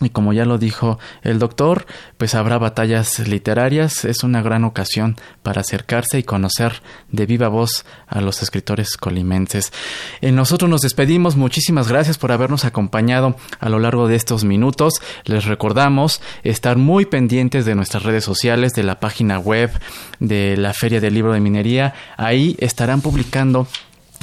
y 0.00 0.10
como 0.10 0.32
ya 0.32 0.44
lo 0.44 0.58
dijo 0.58 0.98
el 1.22 1.38
doctor, 1.38 1.86
pues 2.18 2.34
habrá 2.34 2.58
batallas 2.58 3.20
literarias. 3.28 4.04
Es 4.04 4.24
una 4.24 4.42
gran 4.42 4.64
ocasión 4.64 5.16
para 5.44 5.60
acercarse 5.60 6.18
y 6.18 6.24
conocer 6.24 6.82
de 7.12 7.26
viva 7.26 7.46
voz 7.46 7.86
a 8.08 8.20
los 8.20 8.42
escritores 8.42 8.96
colimenses. 8.96 9.72
Eh, 10.20 10.32
nosotros 10.32 10.68
nos 10.68 10.80
despedimos. 10.80 11.36
Muchísimas 11.36 11.88
gracias 11.88 12.18
por 12.18 12.32
habernos 12.32 12.64
acompañado 12.64 13.36
a 13.60 13.68
lo 13.68 13.78
largo 13.78 14.08
de 14.08 14.16
estos 14.16 14.42
minutos. 14.42 14.94
Les 15.26 15.44
recordamos 15.44 16.20
estar 16.42 16.76
muy 16.76 17.06
pendientes 17.06 17.64
de 17.64 17.76
nuestras 17.76 18.02
redes 18.02 18.24
sociales, 18.24 18.72
de 18.72 18.82
la 18.82 18.98
página 18.98 19.38
web 19.38 19.70
de 20.18 20.56
la 20.56 20.72
Feria 20.72 21.00
del 21.00 21.14
Libro 21.14 21.32
de 21.32 21.40
Minería. 21.40 21.94
Ahí 22.16 22.56
estarán 22.58 23.00
publicando 23.00 23.68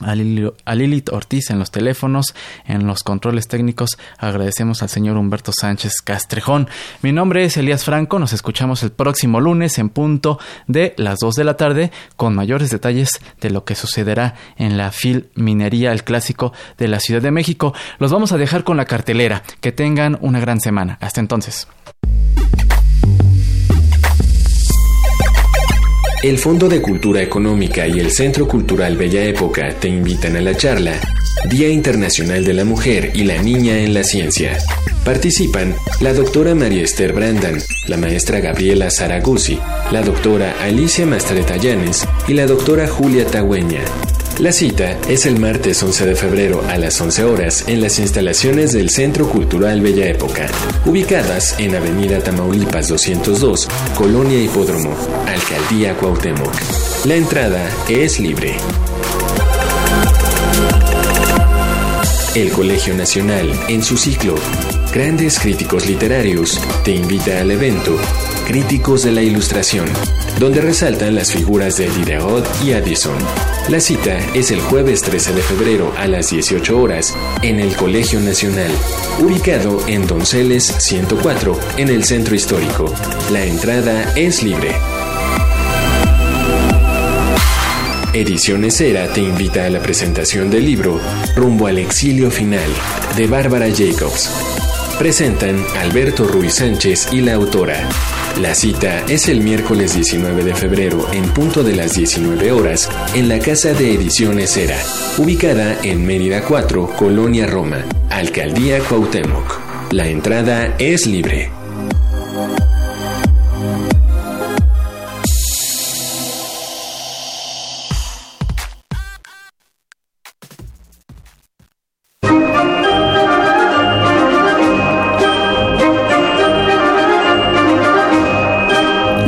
a 0.00 0.74
Lilith 0.74 1.10
Ortiz 1.10 1.50
en 1.50 1.58
los 1.58 1.70
teléfonos, 1.70 2.34
en 2.66 2.86
los 2.86 3.02
controles 3.04 3.46
técnicos. 3.46 3.98
Agradecemos 4.18 4.82
al 4.82 4.88
señor 4.88 5.18
Humberto 5.18 5.52
Sánchez 5.52 6.00
Castrejón. 6.02 6.68
Mi 7.02 7.12
nombre 7.12 7.44
es 7.44 7.56
Elías 7.58 7.84
Franco. 7.84 8.18
Nos 8.18 8.32
escuchamos 8.32 8.82
el 8.82 8.90
próximo 8.90 9.38
lunes 9.38 9.78
en 9.78 9.90
punto 9.90 10.40
de 10.66 10.94
las 10.96 11.18
2 11.20 11.34
de 11.34 11.44
la 11.44 11.56
tarde 11.58 11.92
con 12.16 12.34
mayores 12.34 12.70
detalles 12.70 13.10
de 13.40 13.50
lo 13.50 13.64
que 13.64 13.74
sucederá 13.74 14.34
en 14.56 14.78
la 14.78 14.90
FIL 14.90 15.28
Minería, 15.34 15.92
el 15.92 16.04
clásico 16.04 16.52
de 16.78 16.88
la 16.88 16.98
Ciudad 16.98 17.20
de 17.22 17.30
México. 17.30 17.74
Los 17.98 18.10
vamos 18.10 18.32
a 18.32 18.38
dejar 18.38 18.64
con 18.64 18.78
la 18.78 18.86
cartelera. 18.86 19.42
Que 19.60 19.72
tengan 19.72 20.18
una 20.22 20.40
gran 20.40 20.60
semana. 20.60 20.96
Hasta 21.00 21.20
entonces. 21.20 21.68
El 26.22 26.38
Fondo 26.38 26.68
de 26.68 26.80
Cultura 26.80 27.20
Económica 27.20 27.88
y 27.88 27.98
el 27.98 28.12
Centro 28.12 28.46
Cultural 28.46 28.96
Bella 28.96 29.24
Época 29.24 29.74
te 29.80 29.88
invitan 29.88 30.36
a 30.36 30.40
la 30.40 30.56
charla 30.56 30.92
Día 31.50 31.68
Internacional 31.68 32.44
de 32.44 32.54
la 32.54 32.64
Mujer 32.64 33.10
y 33.12 33.24
la 33.24 33.42
Niña 33.42 33.80
en 33.80 33.92
la 33.92 34.04
Ciencia. 34.04 34.56
Participan 35.04 35.74
la 36.00 36.14
doctora 36.14 36.54
María 36.54 36.84
Esther 36.84 37.12
Brandan, 37.12 37.60
la 37.88 37.96
maestra 37.96 38.38
Gabriela 38.38 38.88
Saraguzzi, 38.88 39.58
la 39.90 40.02
doctora 40.02 40.54
Alicia 40.62 41.04
Mastreta 41.06 41.56
Llanes 41.56 42.06
y 42.28 42.34
la 42.34 42.46
doctora 42.46 42.86
Julia 42.86 43.26
Tagüeña. 43.26 43.82
La 44.42 44.50
cita 44.50 44.98
es 45.08 45.24
el 45.24 45.38
martes 45.38 45.80
11 45.80 46.04
de 46.04 46.16
febrero 46.16 46.64
a 46.68 46.76
las 46.76 47.00
11 47.00 47.22
horas 47.22 47.64
en 47.68 47.80
las 47.80 48.00
instalaciones 48.00 48.72
del 48.72 48.90
Centro 48.90 49.28
Cultural 49.28 49.80
Bella 49.80 50.08
Época, 50.08 50.48
ubicadas 50.84 51.54
en 51.60 51.76
Avenida 51.76 52.18
Tamaulipas 52.18 52.88
202, 52.88 53.68
Colonia 53.96 54.42
Hipódromo, 54.42 54.96
Alcaldía 55.28 55.96
Cuauhtémoc. 55.96 56.52
La 57.04 57.14
entrada 57.14 57.70
es 57.88 58.18
libre. 58.18 58.56
El 62.34 62.50
Colegio 62.50 62.96
Nacional, 62.96 63.48
en 63.68 63.84
su 63.84 63.96
ciclo 63.96 64.34
Grandes 64.92 65.38
Críticos 65.38 65.86
Literarios, 65.86 66.60
te 66.82 66.90
invita 66.90 67.38
al 67.38 67.52
evento 67.52 67.96
Críticos 68.46 69.02
de 69.02 69.12
la 69.12 69.22
Ilustración, 69.22 69.86
donde 70.38 70.60
resaltan 70.60 71.14
las 71.14 71.32
figuras 71.32 71.76
de 71.76 71.88
Diderot 71.88 72.46
y 72.64 72.72
Addison. 72.72 73.16
La 73.68 73.80
cita 73.80 74.18
es 74.34 74.50
el 74.50 74.60
jueves 74.60 75.02
13 75.02 75.32
de 75.32 75.42
febrero 75.42 75.92
a 75.96 76.06
las 76.06 76.30
18 76.30 76.80
horas 76.80 77.16
en 77.42 77.60
el 77.60 77.74
Colegio 77.76 78.20
Nacional, 78.20 78.70
ubicado 79.20 79.86
en 79.86 80.06
Donceles 80.06 80.64
104, 80.64 81.58
en 81.78 81.88
el 81.88 82.04
centro 82.04 82.34
histórico. 82.34 82.92
La 83.30 83.44
entrada 83.44 84.12
es 84.16 84.42
libre. 84.42 84.72
Ediciones 88.12 88.80
Era 88.80 89.10
te 89.12 89.22
invita 89.22 89.64
a 89.64 89.70
la 89.70 89.80
presentación 89.80 90.50
del 90.50 90.66
libro 90.66 91.00
Rumbo 91.34 91.66
al 91.66 91.78
exilio 91.78 92.30
final 92.30 92.70
de 93.16 93.26
Bárbara 93.26 93.68
Jacobs. 93.74 94.61
Presentan 94.98 95.64
Alberto 95.78 96.24
Ruiz 96.24 96.54
Sánchez 96.54 97.08
y 97.12 97.20
la 97.20 97.34
autora. 97.34 97.88
La 98.40 98.54
cita 98.54 99.04
es 99.08 99.28
el 99.28 99.40
miércoles 99.40 99.94
19 99.94 100.44
de 100.44 100.54
febrero 100.54 101.06
en 101.12 101.24
punto 101.30 101.62
de 101.62 101.74
las 101.74 101.94
19 101.94 102.52
horas 102.52 102.88
en 103.14 103.28
la 103.28 103.38
Casa 103.38 103.72
de 103.72 103.94
Ediciones 103.94 104.56
Era, 104.56 104.78
ubicada 105.18 105.78
en 105.82 106.06
Mérida 106.06 106.42
4, 106.42 106.94
Colonia 106.96 107.46
Roma, 107.46 107.84
Alcaldía 108.10 108.78
Cuauhtémoc. 108.80 109.60
La 109.92 110.06
entrada 110.06 110.74
es 110.78 111.06
libre. 111.06 111.61